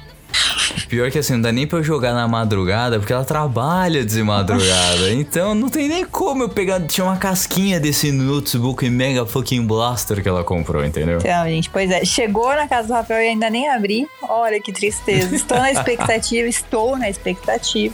Pior 0.87 1.11
que 1.11 1.19
assim, 1.19 1.33
não 1.33 1.41
dá 1.41 1.51
nem 1.51 1.67
pra 1.67 1.79
eu 1.79 1.83
jogar 1.83 2.13
na 2.13 2.27
madrugada, 2.27 2.97
porque 2.97 3.11
ela 3.11 3.25
trabalha 3.25 4.05
de 4.05 4.23
madrugada. 4.23 5.11
então 5.11 5.53
não 5.53 5.69
tem 5.69 5.87
nem 5.87 6.05
como 6.05 6.43
eu 6.43 6.49
pegar. 6.49 6.79
Tinha 6.81 7.05
uma 7.05 7.17
casquinha 7.17 7.79
desse 7.79 8.11
notebook 8.11 8.89
Mega 8.89 9.25
fucking 9.25 9.65
Blaster 9.65 10.21
que 10.21 10.29
ela 10.29 10.43
comprou, 10.43 10.85
entendeu? 10.85 11.17
Então, 11.17 11.45
gente, 11.45 11.69
pois 11.69 11.91
é. 11.91 12.05
Chegou 12.05 12.55
na 12.55 12.67
casa 12.67 12.87
do 12.87 12.93
Rafael 12.93 13.21
e 13.21 13.27
ainda 13.29 13.49
nem 13.49 13.69
abri. 13.69 14.07
Olha 14.21 14.61
que 14.61 14.71
tristeza. 14.71 15.35
Estou 15.35 15.57
na 15.57 15.71
expectativa, 15.71 16.47
estou 16.49 16.97
na 16.97 17.09
expectativa. 17.09 17.93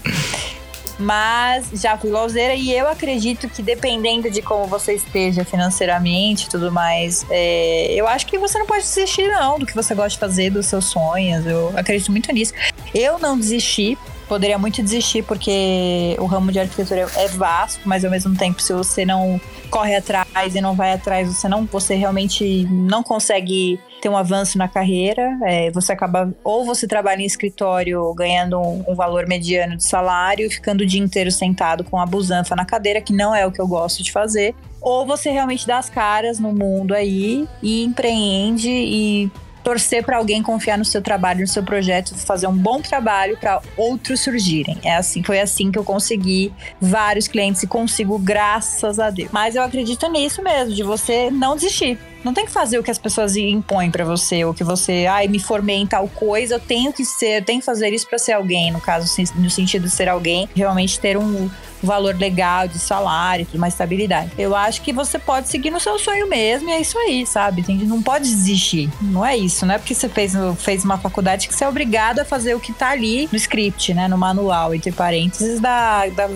Mas 1.00 1.70
já 1.74 1.98
fui 1.98 2.12
lauzeira 2.12 2.54
e 2.54 2.72
eu 2.72 2.88
acredito 2.88 3.50
que 3.50 3.62
dependendo 3.62 4.30
de 4.30 4.42
como 4.42 4.68
você 4.68 4.94
esteja 4.94 5.44
financeiramente 5.44 6.46
e 6.46 6.50
tudo 6.50 6.72
mais, 6.72 7.26
é, 7.30 7.94
eu 7.94 8.08
acho 8.08 8.28
que 8.28 8.38
você 8.38 8.60
não 8.60 8.66
pode 8.66 8.84
desistir 8.84 9.28
não 9.28 9.58
do 9.58 9.66
que 9.66 9.74
você 9.74 9.96
gosta 9.96 10.12
de 10.12 10.20
fazer, 10.20 10.50
dos 10.52 10.68
seus 10.68 10.86
sonhos. 10.86 11.46
Eu 11.46 11.74
acredito 11.76 12.12
muito 12.12 12.32
nisso. 12.32 12.54
Eu 12.94 13.18
não 13.18 13.38
desisti, 13.38 13.98
poderia 14.28 14.58
muito 14.58 14.82
desistir 14.82 15.24
porque 15.24 16.16
o 16.20 16.26
ramo 16.26 16.52
de 16.52 16.60
arquitetura 16.60 17.08
é 17.16 17.28
vasto, 17.30 17.82
mas 17.86 18.06
ao 18.06 18.12
mesmo 18.12 18.36
tempo 18.36 18.62
se 18.62 18.74
você 18.74 19.06
não 19.06 19.40
corre 19.70 19.96
atrás 19.96 20.56
e 20.56 20.62
não 20.62 20.76
vai 20.76 20.94
atrás, 20.94 21.28
você 21.28 21.48
não, 21.48 21.66
você 21.66 21.96
realmente 21.96 22.66
não 22.70 23.02
consegue 23.02 23.80
ter 24.00 24.10
um 24.10 24.18
avanço 24.18 24.58
na 24.58 24.68
carreira. 24.68 25.38
É, 25.44 25.72
você 25.72 25.94
acaba 25.94 26.32
ou 26.44 26.66
você 26.66 26.86
trabalha 26.86 27.22
em 27.22 27.26
escritório 27.26 28.14
ganhando 28.14 28.60
um, 28.60 28.84
um 28.88 28.96
valor 28.96 29.26
mediano 29.28 29.76
de 29.78 29.84
salário, 29.84 30.50
ficando 30.52 30.82
o 30.82 30.86
dia 30.86 31.02
inteiro 31.02 31.32
sentado 31.32 31.84
com 31.84 31.98
a 31.98 32.06
busanfa 32.06 32.56
na 32.56 32.66
cadeira, 32.66 33.02
que 33.02 33.14
não 33.14 33.34
é 33.34 33.48
o 33.48 33.52
que 33.52 33.62
eu 33.62 33.68
gosto 33.68 34.04
de 34.04 34.12
fazer. 34.12 34.54
Ou 34.82 35.06
você 35.06 35.32
realmente 35.32 35.66
dá 35.66 35.78
as 35.78 35.90
caras 35.90 36.40
no 36.40 36.52
mundo 36.54 36.94
aí 36.94 37.48
e 37.62 37.84
empreende 37.84 38.70
e 38.70 39.32
torcer 39.64 40.04
para 40.04 40.18
alguém 40.18 40.44
confiar 40.44 40.78
no 40.78 40.86
seu 40.86 41.02
trabalho, 41.02 41.42
no 41.42 41.48
seu 41.48 41.64
projeto, 41.64 42.16
fazer 42.16 42.48
um 42.48 42.58
bom 42.58 42.82
trabalho 42.82 43.38
para 43.38 43.62
outros 43.78 44.20
surgirem. 44.20 44.78
É 44.84 44.96
assim, 44.96 45.24
foi 45.24 45.40
assim 45.40 45.72
que 45.72 45.80
eu 45.80 45.84
consegui 45.84 46.54
vários 46.80 47.28
clientes 47.28 47.64
e 47.64 47.68
consigo, 47.68 48.18
graças 48.20 49.00
a 49.00 49.10
Deus. 49.10 49.30
Mas 49.32 49.56
eu 49.56 49.64
acredito 49.64 50.08
nisso 50.10 50.44
mesmo, 50.44 50.74
de 50.74 50.84
você 50.84 51.32
não 51.32 51.56
desistir. 51.56 51.98
Não 52.24 52.34
tem 52.34 52.46
que 52.46 52.52
fazer 52.52 52.80
o 52.80 52.84
que 52.84 52.92
as 52.92 52.98
pessoas 52.98 53.36
impõem 53.36 53.92
para 53.92 54.06
você, 54.06 54.46
ou 54.46 54.54
que 54.54 54.64
você, 54.64 55.06
ai, 55.10 55.28
me 55.28 55.40
formei 55.40 55.78
em 55.78 55.88
tal 55.88 56.08
coisa, 56.08 56.56
eu 56.56 56.60
tenho 56.60 56.94
que 56.94 57.04
ser, 57.04 57.44
tenho 57.44 57.60
que 57.60 57.66
fazer 57.66 57.94
isso 57.94 58.08
para 58.08 58.18
ser 58.18 58.34
alguém, 58.34 58.72
no 58.72 58.80
caso, 58.80 59.14
no 59.36 59.50
sentido 59.50 59.84
de 59.84 59.90
ser 59.90 60.08
alguém, 60.08 60.48
realmente 60.56 61.00
ter 61.00 61.18
um 61.18 61.50
valor 61.82 62.16
legal 62.16 62.68
de 62.68 62.80
salário, 62.80 63.46
uma 63.54 63.68
estabilidade. 63.68 64.32
Eu 64.38 64.56
acho 64.56 64.82
que 64.82 64.94
você 64.94 65.20
pode 65.20 65.50
seguir 65.50 65.70
no 65.70 65.80
seu 65.80 66.00
sonho 66.00 66.30
mesmo 66.30 66.70
e 66.70 66.72
é 66.72 66.80
isso 66.80 66.98
aí, 66.98 67.26
sabe? 67.26 67.64
Não 67.86 68.02
pode 68.02 68.24
desistir. 68.24 68.90
Não 69.02 69.26
é 69.26 69.36
isso, 69.36 69.66
não 69.66 69.76
é 69.76 69.78
porque 69.78 69.94
você 69.94 70.08
fez, 70.08 70.34
fez 70.60 70.86
uma 70.86 70.98
faculdade 70.98 71.48
que 71.48 71.54
você 71.54 71.66
é 71.66 71.68
obrigado 71.68 72.20
a 72.20 72.26
fazer 72.26 72.56
o 72.56 72.60
que 72.60 72.72
tá 72.72 72.92
ali 72.92 73.28
no 73.32 73.38
script, 73.38 73.94
né? 73.94 74.08
No 74.08 74.18
manual, 74.18 74.74
entre 74.74 74.92
parênteses, 74.92 75.60
da, 75.60 76.08
da 76.08 76.30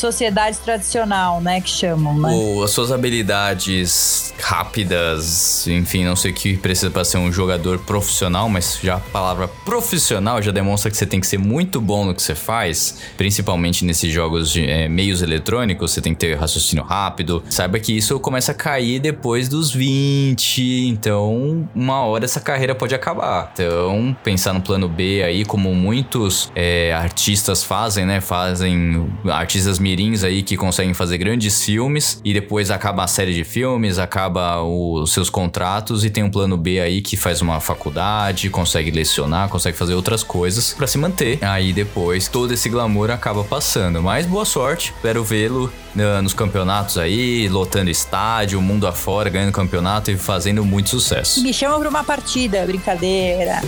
sociedade 0.00 0.58
tradicional, 0.58 1.40
né? 1.40 1.60
Que 1.60 1.70
chamam, 1.70 2.18
né? 2.18 2.30
Ou 2.32 2.64
as 2.64 2.70
suas 2.70 2.90
habilidades 2.92 4.34
rápidas, 4.40 5.66
enfim, 5.66 6.04
não 6.04 6.16
sei 6.16 6.30
o 6.30 6.34
que 6.34 6.56
precisa 6.56 6.90
para 6.90 7.04
ser 7.04 7.18
um 7.18 7.32
jogador 7.32 7.78
profissional, 7.78 8.48
mas 8.48 8.78
já 8.82 8.96
a 8.96 9.00
palavra 9.00 9.48
profissional 9.48 10.42
já 10.42 10.50
demonstra 10.50 10.90
que 10.90 10.96
você 10.96 11.06
tem 11.06 11.20
que 11.20 11.26
ser 11.26 11.38
muito 11.38 11.80
bom 11.80 12.04
no 12.04 12.14
que 12.14 12.22
você 12.22 12.34
faz, 12.34 12.98
principalmente 13.16 13.84
nesses 13.84 14.12
jogos 14.12 14.50
de 14.50 14.64
é, 14.68 14.88
meios 14.88 15.22
eletrônicos, 15.22 15.92
você 15.92 16.00
tem 16.00 16.14
que 16.14 16.20
ter 16.20 16.34
raciocínio 16.34 16.84
rápido. 16.84 17.42
Saiba 17.48 17.78
que 17.78 17.96
isso 17.96 18.18
começa 18.20 18.52
a 18.52 18.54
cair 18.54 19.00
depois 19.00 19.48
dos 19.48 19.72
20, 19.72 20.88
então 20.88 21.68
uma 21.74 22.04
hora 22.04 22.24
essa 22.24 22.40
carreira 22.40 22.74
pode 22.74 22.94
acabar. 22.94 23.50
Então, 23.52 24.16
pensar 24.22 24.52
no 24.52 24.60
plano 24.60 24.88
B 24.88 25.22
aí, 25.22 25.44
como 25.44 25.74
muitos 25.74 26.50
é, 26.54 26.92
artistas 26.92 27.62
fazem, 27.62 28.04
né? 28.04 28.20
Fazem 28.20 29.08
artistas 29.26 29.78
mirins 29.84 30.24
aí 30.24 30.42
que 30.42 30.56
conseguem 30.56 30.94
fazer 30.94 31.18
grandes 31.18 31.62
filmes 31.62 32.18
e 32.24 32.32
depois 32.32 32.70
acaba 32.70 33.04
a 33.04 33.06
série 33.06 33.34
de 33.34 33.44
filmes, 33.44 33.98
acaba 33.98 34.62
os 34.62 35.12
seus 35.12 35.28
contratos 35.28 36.06
e 36.06 36.10
tem 36.10 36.24
um 36.24 36.30
plano 36.30 36.56
B 36.56 36.80
aí 36.80 37.02
que 37.02 37.18
faz 37.18 37.42
uma 37.42 37.60
faculdade, 37.60 38.48
consegue 38.48 38.90
lecionar, 38.90 39.50
consegue 39.50 39.76
fazer 39.76 39.94
outras 39.94 40.22
coisas 40.22 40.72
para 40.72 40.86
se 40.86 40.96
manter. 40.96 41.38
Aí 41.44 41.74
depois 41.74 42.28
todo 42.28 42.54
esse 42.54 42.70
glamour 42.70 43.10
acaba 43.10 43.44
passando. 43.44 44.02
Mas 44.02 44.24
boa 44.24 44.46
sorte, 44.46 44.94
espero 44.96 45.22
vê-lo 45.22 45.70
uh, 45.94 46.22
nos 46.22 46.32
campeonatos 46.32 46.96
aí, 46.96 47.46
lotando 47.48 47.90
estádio, 47.90 48.62
mundo 48.62 48.86
afora, 48.86 49.28
ganhando 49.28 49.52
campeonato 49.52 50.10
e 50.10 50.16
fazendo 50.16 50.64
muito 50.64 50.88
sucesso. 50.88 51.42
Me 51.42 51.52
chama 51.52 51.78
pra 51.78 51.90
uma 51.90 52.02
partida, 52.02 52.64
brincadeira. 52.64 53.60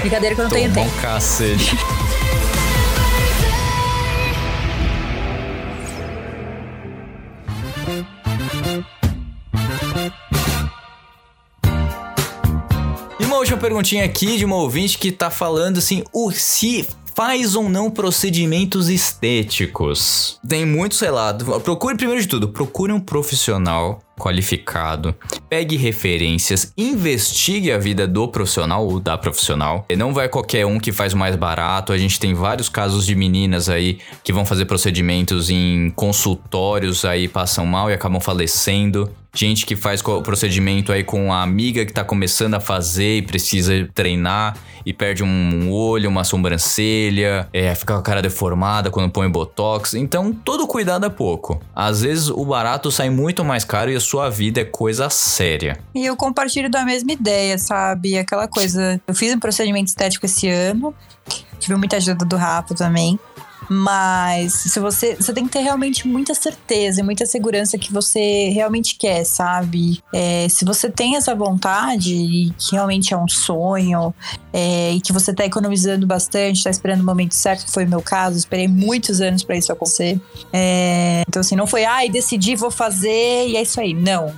Brincadeira 0.00 0.34
que 0.34 0.40
eu 0.42 0.44
não 0.44 0.50
tenho 0.50 0.70
Toma 0.70 0.84
tempo. 0.84 0.98
um 0.98 1.00
cacete. 1.00 1.74
última 13.52 13.58
perguntinha 13.58 14.04
aqui 14.04 14.38
de 14.38 14.44
uma 14.44 14.56
ouvinte 14.56 14.96
que 14.96 15.12
tá 15.12 15.28
falando 15.28 15.78
assim, 15.78 16.02
o 16.12 16.30
se 16.30 16.86
faz 17.14 17.54
ou 17.54 17.68
não 17.68 17.90
procedimentos 17.90 18.88
estéticos. 18.88 20.38
Tem 20.46 20.64
muitos 20.64 20.98
relatos. 21.00 21.46
Procure 21.62 21.96
primeiro 21.96 22.22
de 22.22 22.28
tudo, 22.28 22.48
procure 22.48 22.92
um 22.92 23.00
profissional 23.00 24.00
qualificado, 24.18 25.14
pegue 25.52 25.76
referências, 25.76 26.72
investigue 26.78 27.70
a 27.72 27.76
vida 27.76 28.08
do 28.08 28.26
profissional 28.26 28.88
ou 28.88 28.98
da 28.98 29.18
profissional. 29.18 29.84
E 29.90 29.94
não 29.94 30.14
vai 30.14 30.26
qualquer 30.26 30.64
um 30.64 30.80
que 30.80 30.90
faz 30.92 31.12
o 31.12 31.18
mais 31.18 31.36
barato. 31.36 31.92
A 31.92 31.98
gente 31.98 32.18
tem 32.18 32.32
vários 32.32 32.70
casos 32.70 33.04
de 33.04 33.14
meninas 33.14 33.68
aí 33.68 33.98
que 34.24 34.32
vão 34.32 34.46
fazer 34.46 34.64
procedimentos 34.64 35.50
em 35.50 35.90
consultórios 35.94 37.04
aí 37.04 37.28
passam 37.28 37.66
mal 37.66 37.90
e 37.90 37.92
acabam 37.92 38.18
falecendo. 38.18 39.10
Gente 39.34 39.64
que 39.64 39.74
faz 39.76 40.02
co- 40.02 40.20
procedimento 40.20 40.92
aí 40.92 41.02
com 41.02 41.32
a 41.32 41.42
amiga 41.42 41.86
que 41.86 41.92
tá 41.92 42.04
começando 42.04 42.52
a 42.54 42.60
fazer 42.60 43.18
e 43.18 43.22
precisa 43.22 43.88
treinar 43.94 44.54
e 44.84 44.92
perde 44.92 45.22
um 45.22 45.70
olho, 45.70 46.10
uma 46.10 46.22
sobrancelha, 46.22 47.48
é, 47.50 47.74
fica 47.74 47.94
com 47.94 48.00
a 48.00 48.02
cara 48.02 48.20
deformada 48.20 48.90
quando 48.90 49.10
põe 49.10 49.30
botox. 49.30 49.94
Então, 49.94 50.34
todo 50.34 50.66
cuidado 50.66 51.06
é 51.06 51.08
pouco. 51.08 51.58
Às 51.74 52.02
vezes 52.02 52.28
o 52.28 52.44
barato 52.44 52.90
sai 52.90 53.08
muito 53.08 53.42
mais 53.42 53.64
caro 53.64 53.90
e 53.90 53.96
a 53.96 54.00
sua 54.00 54.28
vida 54.28 54.60
é 54.60 54.64
coisa 54.64 55.08
séria. 55.08 55.41
E 55.94 56.04
eu 56.04 56.16
compartilho 56.16 56.70
da 56.70 56.84
mesma 56.84 57.12
ideia, 57.12 57.58
sabe? 57.58 58.18
Aquela 58.18 58.48
coisa. 58.48 59.00
Eu 59.06 59.14
fiz 59.14 59.34
um 59.34 59.38
procedimento 59.38 59.88
estético 59.88 60.26
esse 60.26 60.48
ano. 60.48 60.94
Tive 61.58 61.76
muita 61.76 61.96
ajuda 61.96 62.24
do 62.24 62.36
Rafa 62.36 62.74
também. 62.74 63.18
Mas 63.68 64.52
se 64.52 64.80
você, 64.80 65.14
você 65.14 65.32
tem 65.32 65.46
que 65.46 65.52
ter 65.52 65.60
realmente 65.60 66.06
muita 66.06 66.34
certeza 66.34 67.00
e 67.00 67.02
muita 67.02 67.24
segurança 67.24 67.78
que 67.78 67.92
você 67.92 68.50
realmente 68.50 68.96
quer, 68.96 69.24
sabe? 69.24 70.02
É, 70.12 70.46
se 70.48 70.64
você 70.64 70.90
tem 70.90 71.16
essa 71.16 71.34
vontade 71.34 72.14
e 72.14 72.50
que 72.58 72.72
realmente 72.72 73.14
é 73.14 73.16
um 73.16 73.28
sonho 73.28 74.14
é, 74.52 74.92
e 74.92 75.00
que 75.00 75.12
você 75.12 75.32
tá 75.32 75.44
economizando 75.44 76.06
bastante, 76.06 76.64
tá 76.64 76.70
esperando 76.70 77.00
o 77.00 77.04
momento 77.04 77.34
certo, 77.34 77.64
que 77.64 77.72
foi 77.72 77.84
o 77.84 77.88
meu 77.88 78.02
caso, 78.02 78.36
esperei 78.36 78.68
muitos 78.68 79.20
anos 79.20 79.42
para 79.42 79.56
isso 79.56 79.72
acontecer. 79.72 80.20
É, 80.52 81.22
então, 81.26 81.40
assim, 81.40 81.56
não 81.56 81.66
foi, 81.66 81.84
ai, 81.84 82.10
decidi, 82.10 82.54
vou 82.56 82.70
fazer 82.70 83.48
e 83.48 83.56
é 83.56 83.62
isso 83.62 83.80
aí. 83.80 83.94
Não. 83.94 84.34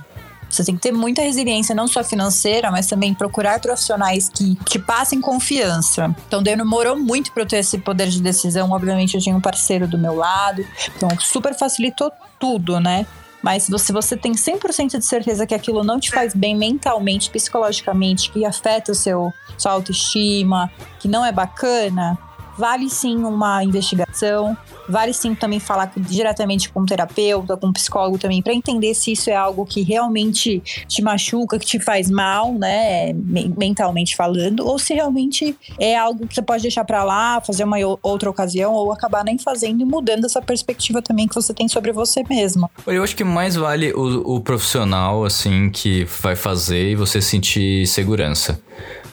Você 0.49 0.63
tem 0.63 0.75
que 0.75 0.81
ter 0.81 0.91
muita 0.91 1.21
resiliência, 1.21 1.75
não 1.75 1.87
só 1.87 2.03
financeira, 2.03 2.71
mas 2.71 2.87
também 2.87 3.13
procurar 3.13 3.59
profissionais 3.59 4.29
que 4.29 4.55
te 4.65 4.79
passem 4.79 5.19
confiança. 5.19 6.15
Então, 6.27 6.41
demorou 6.41 6.97
muito 6.97 7.31
para 7.31 7.43
eu 7.43 7.47
ter 7.47 7.57
esse 7.57 7.77
poder 7.77 8.07
de 8.07 8.21
decisão. 8.21 8.71
Obviamente, 8.71 9.15
eu 9.15 9.21
tinha 9.21 9.35
um 9.35 9.41
parceiro 9.41 9.87
do 9.87 9.97
meu 9.97 10.15
lado, 10.15 10.65
então 10.95 11.09
super 11.19 11.53
facilitou 11.53 12.11
tudo, 12.39 12.79
né? 12.79 13.05
Mas 13.45 13.63
se 13.63 13.71
você, 13.71 13.93
você 13.93 14.17
tem 14.17 14.31
100% 14.31 14.97
de 14.97 15.05
certeza 15.05 15.45
que 15.45 15.53
aquilo 15.53 15.83
não 15.83 15.99
te 15.99 16.09
faz 16.09 16.33
bem 16.33 16.55
mentalmente, 16.57 17.29
psicologicamente, 17.29 18.31
que 18.31 18.43
afeta 18.43 18.91
o 18.91 18.95
seu 18.95 19.31
sua 19.55 19.71
autoestima, 19.71 20.71
que 20.99 21.07
não 21.07 21.23
é 21.23 21.31
bacana, 21.31 22.17
vale 22.57 22.89
sim 22.89 23.17
uma 23.23 23.63
investigação, 23.63 24.57
vale 24.87 25.13
sim 25.13 25.35
também 25.35 25.59
falar 25.59 25.91
diretamente 25.97 26.69
com 26.69 26.81
um 26.81 26.85
terapeuta, 26.85 27.57
com 27.57 27.67
um 27.67 27.73
psicólogo 27.73 28.17
também, 28.17 28.41
para 28.41 28.53
entender 28.53 28.93
se 28.93 29.11
isso 29.11 29.29
é 29.29 29.35
algo 29.35 29.65
que 29.65 29.81
realmente 29.81 30.61
te 30.87 31.01
machuca, 31.01 31.59
que 31.59 31.65
te 31.65 31.79
faz 31.79 32.09
mal, 32.09 32.53
né, 32.53 33.13
mentalmente 33.57 34.15
falando, 34.15 34.65
ou 34.65 34.79
se 34.79 34.93
realmente 34.93 35.55
é 35.79 35.97
algo 35.97 36.27
que 36.27 36.35
você 36.35 36.41
pode 36.41 36.61
deixar 36.63 36.85
para 36.85 37.03
lá, 37.03 37.41
fazer 37.41 37.63
uma 37.63 37.77
outra 38.01 38.29
ocasião, 38.29 38.73
ou 38.73 38.91
acabar 38.91 39.23
nem 39.23 39.37
fazendo 39.37 39.81
e 39.81 39.85
mudando 39.85 40.25
essa 40.25 40.41
perspectiva 40.41 41.01
também 41.01 41.27
que 41.27 41.35
você 41.35 41.53
tem 41.53 41.67
sobre 41.67 41.91
você 41.91 42.23
mesmo. 42.29 42.69
Eu 42.87 43.03
acho 43.03 43.15
que 43.15 43.23
mais 43.23 43.55
vale 43.55 43.91
o, 43.93 44.35
o 44.35 44.39
profissional, 44.39 45.25
assim, 45.25 45.69
que 45.69 46.05
vai 46.21 46.35
fazer 46.35 46.91
e 46.91 46.95
você 46.95 47.21
sentir 47.21 47.87
segurança. 47.87 48.59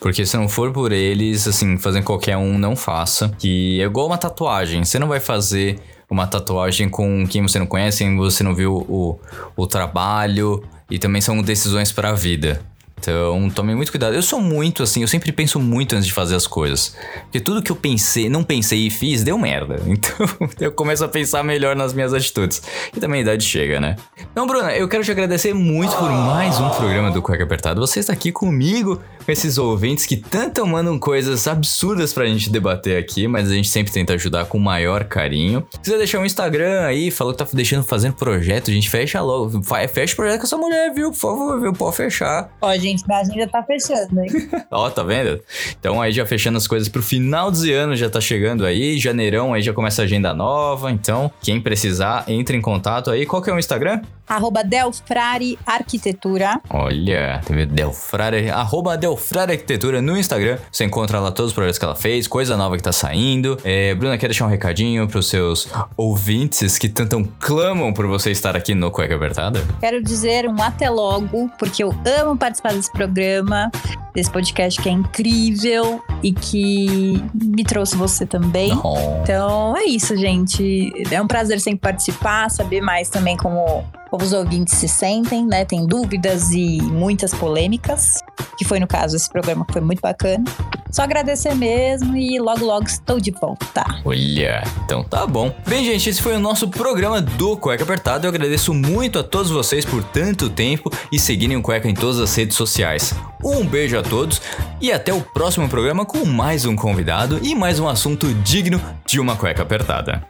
Porque 0.02 0.26
se 0.26 0.36
não 0.36 0.48
for 0.48 0.72
por 0.72 0.90
eles, 0.90 1.46
assim, 1.46 1.78
fazer 1.78 2.02
qualquer 2.02 2.36
um, 2.36 2.58
não 2.58 2.74
faça. 2.74 3.28
Que 3.38 3.80
é 3.80 3.84
igual 3.84 4.08
uma 4.08 4.18
tatuagem. 4.18 4.84
Você 4.84 4.98
não 4.98 5.06
vai 5.06 5.20
fazer 5.20 5.78
uma 6.10 6.26
tatuagem 6.26 6.88
com 6.88 7.24
quem 7.24 7.40
você 7.40 7.56
não 7.60 7.66
conhece, 7.66 8.02
quem 8.02 8.16
você 8.16 8.42
não 8.42 8.52
viu 8.52 8.84
o, 8.88 9.18
o 9.56 9.64
trabalho. 9.64 10.64
E 10.90 10.98
também 10.98 11.22
são 11.22 11.40
decisões 11.40 11.92
para 11.92 12.10
a 12.10 12.14
vida. 12.14 12.60
Então, 13.02 13.50
tome 13.50 13.74
muito 13.74 13.90
cuidado. 13.90 14.14
Eu 14.14 14.22
sou 14.22 14.40
muito 14.40 14.84
assim, 14.84 15.02
eu 15.02 15.08
sempre 15.08 15.32
penso 15.32 15.58
muito 15.58 15.96
antes 15.96 16.06
de 16.06 16.12
fazer 16.12 16.36
as 16.36 16.46
coisas. 16.46 16.96
Porque 17.24 17.40
tudo 17.40 17.60
que 17.60 17.72
eu 17.72 17.74
pensei, 17.74 18.28
não 18.28 18.44
pensei 18.44 18.86
e 18.86 18.90
fiz, 18.90 19.24
deu 19.24 19.36
merda. 19.36 19.82
Então, 20.02 20.26
eu 20.58 20.72
começo 20.72 21.04
a 21.04 21.08
pensar 21.08 21.44
melhor 21.44 21.76
nas 21.76 21.92
minhas 21.92 22.14
atitudes. 22.14 22.62
E 22.96 22.98
também 22.98 23.18
a 23.18 23.22
idade 23.22 23.44
chega, 23.44 23.78
né? 23.78 23.96
Então, 24.30 24.46
Bruna, 24.46 24.72
eu 24.72 24.88
quero 24.88 25.04
te 25.04 25.10
agradecer 25.10 25.52
muito 25.52 25.94
por 25.96 26.10
mais 26.10 26.58
um 26.58 26.70
programa 26.70 27.10
do 27.10 27.20
Cueca 27.20 27.44
Apertado. 27.44 27.80
Você 27.80 28.00
está 28.00 28.12
aqui 28.12 28.32
comigo, 28.32 29.00
com 29.24 29.32
esses 29.32 29.58
ouvintes 29.58 30.06
que 30.06 30.16
tanto 30.16 30.66
mandam 30.66 30.98
coisas 30.98 31.46
absurdas 31.46 32.12
pra 32.12 32.26
gente 32.26 32.50
debater 32.50 32.98
aqui, 32.98 33.28
mas 33.28 33.50
a 33.50 33.54
gente 33.54 33.68
sempre 33.68 33.92
tenta 33.92 34.14
ajudar 34.14 34.46
com 34.46 34.58
o 34.58 34.60
maior 34.60 35.04
carinho. 35.04 35.66
Se 35.72 35.80
quiser 35.80 35.98
deixar 35.98 36.18
um 36.18 36.24
Instagram 36.24 36.82
aí, 36.82 37.10
falou 37.10 37.32
que 37.32 37.44
tá 37.44 37.48
deixando 37.52 37.84
fazendo 37.84 38.14
projeto, 38.14 38.70
a 38.70 38.74
gente 38.74 38.88
fecha 38.88 39.20
logo. 39.20 39.62
Fecha 39.92 40.12
o 40.14 40.16
projeto 40.16 40.40
com 40.40 40.46
essa 40.46 40.56
mulher, 40.56 40.92
viu? 40.92 41.10
Por 41.10 41.18
favor, 41.18 41.60
viu? 41.60 41.72
Pode 41.72 41.96
fechar. 41.96 42.50
Ó, 42.60 42.74
gente 42.76 42.91
gente, 42.92 43.06
minha 43.06 43.20
agenda 43.20 43.48
tá 43.48 43.62
fechando, 43.62 44.20
hein? 44.20 44.30
Ó, 44.70 44.88
tá 44.90 45.02
vendo? 45.02 45.40
Então 45.78 46.00
aí 46.00 46.12
já 46.12 46.24
fechando 46.24 46.58
as 46.58 46.66
coisas 46.66 46.88
pro 46.88 47.02
final 47.02 47.50
de 47.50 47.72
ano, 47.72 47.96
já 47.96 48.08
tá 48.08 48.20
chegando 48.20 48.64
aí. 48.64 48.98
Janeirão 48.98 49.52
aí 49.52 49.62
já 49.62 49.72
começa 49.72 50.02
a 50.02 50.04
agenda 50.04 50.32
nova. 50.32 50.90
Então, 50.90 51.30
quem 51.42 51.60
precisar, 51.60 52.24
entre 52.28 52.56
em 52.56 52.60
contato 52.60 53.10
aí. 53.10 53.26
Qual 53.26 53.42
que 53.42 53.50
é 53.50 53.52
o 53.52 53.58
Instagram? 53.58 54.02
Arroba 54.28 54.62
Delfrari 54.62 55.58
Arquitetura. 55.66 56.60
Olha, 56.70 57.40
teve 57.44 57.66
Delfrari, 57.66 58.50
arroba 58.50 58.96
Delfrari 58.96 59.52
Arquitetura 59.52 60.00
no 60.00 60.16
Instagram. 60.16 60.58
Você 60.70 60.84
encontra 60.84 61.20
lá 61.20 61.30
todos 61.30 61.50
os 61.50 61.54
projetos 61.54 61.78
que 61.78 61.84
ela 61.84 61.96
fez, 61.96 62.26
coisa 62.26 62.56
nova 62.56 62.76
que 62.76 62.82
tá 62.82 62.92
saindo. 62.92 63.58
É, 63.64 63.94
Bruna, 63.94 64.16
quer 64.16 64.28
deixar 64.28 64.46
um 64.46 64.50
recadinho 64.50 65.06
pros 65.08 65.28
seus 65.28 65.68
ouvintes 65.96 66.78
que 66.78 66.88
tanto 66.88 67.28
clamam 67.38 67.92
por 67.92 68.06
você 68.06 68.30
estar 68.30 68.56
aqui 68.56 68.74
no 68.74 68.90
Cueca 68.90 69.16
Apertada? 69.16 69.64
Quero 69.80 70.02
dizer 70.02 70.48
um 70.48 70.62
até 70.62 70.88
logo, 70.88 71.50
porque 71.58 71.82
eu 71.82 71.94
amo 72.20 72.36
participar 72.36 72.72
desse 72.72 72.90
programa, 72.92 73.70
desse 74.14 74.30
podcast 74.30 74.80
que 74.80 74.88
é 74.88 74.92
incrível 74.92 76.02
e 76.22 76.32
que 76.32 77.22
me 77.34 77.64
trouxe 77.64 77.96
você 77.96 78.26
também. 78.26 78.72
Oh. 78.82 78.96
Então 79.22 79.76
é 79.76 79.84
isso, 79.84 80.16
gente. 80.16 80.92
É 81.10 81.20
um 81.20 81.26
prazer 81.26 81.60
sempre 81.60 81.80
participar, 81.80 82.50
saber 82.50 82.80
mais 82.80 83.08
também 83.08 83.36
como 83.36 83.84
os 84.20 84.32
ouvintes 84.32 84.74
se 84.74 84.88
sentem, 84.88 85.46
né? 85.46 85.64
Tem 85.64 85.86
dúvidas 85.86 86.50
e 86.50 86.80
muitas 86.82 87.32
polêmicas, 87.32 88.20
que 88.58 88.64
foi 88.64 88.78
no 88.78 88.86
caso 88.86 89.16
esse 89.16 89.28
programa 89.28 89.64
que 89.64 89.72
foi 89.72 89.82
muito 89.82 90.00
bacana. 90.00 90.44
Só 90.90 91.02
agradecer 91.02 91.54
mesmo 91.54 92.14
e 92.14 92.38
logo 92.38 92.66
logo 92.66 92.86
estou 92.86 93.18
de 93.18 93.30
volta. 93.30 93.82
Olha, 94.04 94.62
então 94.84 95.02
tá 95.02 95.26
bom. 95.26 95.54
Bem, 95.66 95.84
gente, 95.84 96.10
esse 96.10 96.20
foi 96.20 96.36
o 96.36 96.40
nosso 96.40 96.68
programa 96.68 97.22
do 97.22 97.56
Cueca 97.56 97.82
Apertado. 97.82 98.26
Eu 98.26 98.28
agradeço 98.28 98.74
muito 98.74 99.18
a 99.18 99.22
todos 99.22 99.50
vocês 99.50 99.86
por 99.86 100.04
tanto 100.04 100.50
tempo 100.50 100.92
e 101.10 101.18
seguirem 101.18 101.56
o 101.56 101.62
Cueca 101.62 101.88
em 101.88 101.94
todas 101.94 102.20
as 102.20 102.34
redes 102.36 102.56
sociais. 102.58 103.14
Um 103.42 103.64
beijo 103.64 103.98
a 103.98 104.02
todos 104.02 104.42
e 104.80 104.92
até 104.92 105.14
o 105.14 105.22
próximo 105.22 105.68
programa 105.68 106.04
com 106.04 106.26
mais 106.26 106.66
um 106.66 106.76
convidado 106.76 107.40
e 107.42 107.54
mais 107.54 107.80
um 107.80 107.88
assunto 107.88 108.32
digno 108.34 108.80
de 109.06 109.18
uma 109.18 109.34
cueca 109.34 109.62
apertada. 109.62 110.22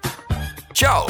Tchau! 0.73 1.07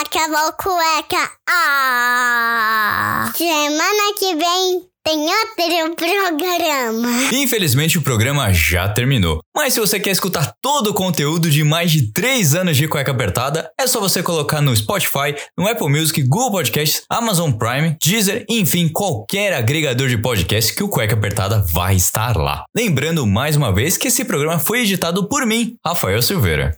Acabou 0.00 0.52
cueca. 0.52 1.30
Ah! 1.48 3.32
Semana 3.36 4.14
que 4.16 4.36
vem 4.36 4.88
tem 5.04 5.20
outro 5.20 5.96
programa. 5.96 7.32
Infelizmente 7.32 7.98
o 7.98 8.02
programa 8.02 8.52
já 8.52 8.88
terminou. 8.88 9.40
Mas 9.56 9.74
se 9.74 9.80
você 9.80 9.98
quer 9.98 10.10
escutar 10.10 10.52
todo 10.62 10.90
o 10.90 10.94
conteúdo 10.94 11.50
de 11.50 11.64
mais 11.64 11.90
de 11.90 12.12
3 12.12 12.54
anos 12.54 12.76
de 12.76 12.86
cueca 12.86 13.10
apertada, 13.10 13.70
é 13.80 13.86
só 13.86 13.98
você 13.98 14.22
colocar 14.22 14.60
no 14.60 14.76
Spotify, 14.76 15.34
no 15.56 15.66
Apple 15.66 15.88
Music, 15.88 16.22
Google 16.22 16.52
Podcasts, 16.52 17.02
Amazon 17.10 17.50
Prime, 17.52 17.96
Deezer, 18.04 18.44
enfim, 18.48 18.88
qualquer 18.88 19.54
agregador 19.54 20.08
de 20.08 20.18
podcast 20.18 20.74
que 20.74 20.82
o 20.82 20.88
Cueca 20.88 21.14
Apertada 21.14 21.64
vai 21.72 21.96
estar 21.96 22.36
lá. 22.36 22.64
Lembrando 22.76 23.26
mais 23.26 23.56
uma 23.56 23.72
vez 23.72 23.96
que 23.96 24.08
esse 24.08 24.24
programa 24.24 24.58
foi 24.58 24.82
editado 24.82 25.28
por 25.28 25.44
mim, 25.46 25.74
Rafael 25.84 26.22
Silveira. 26.22 26.76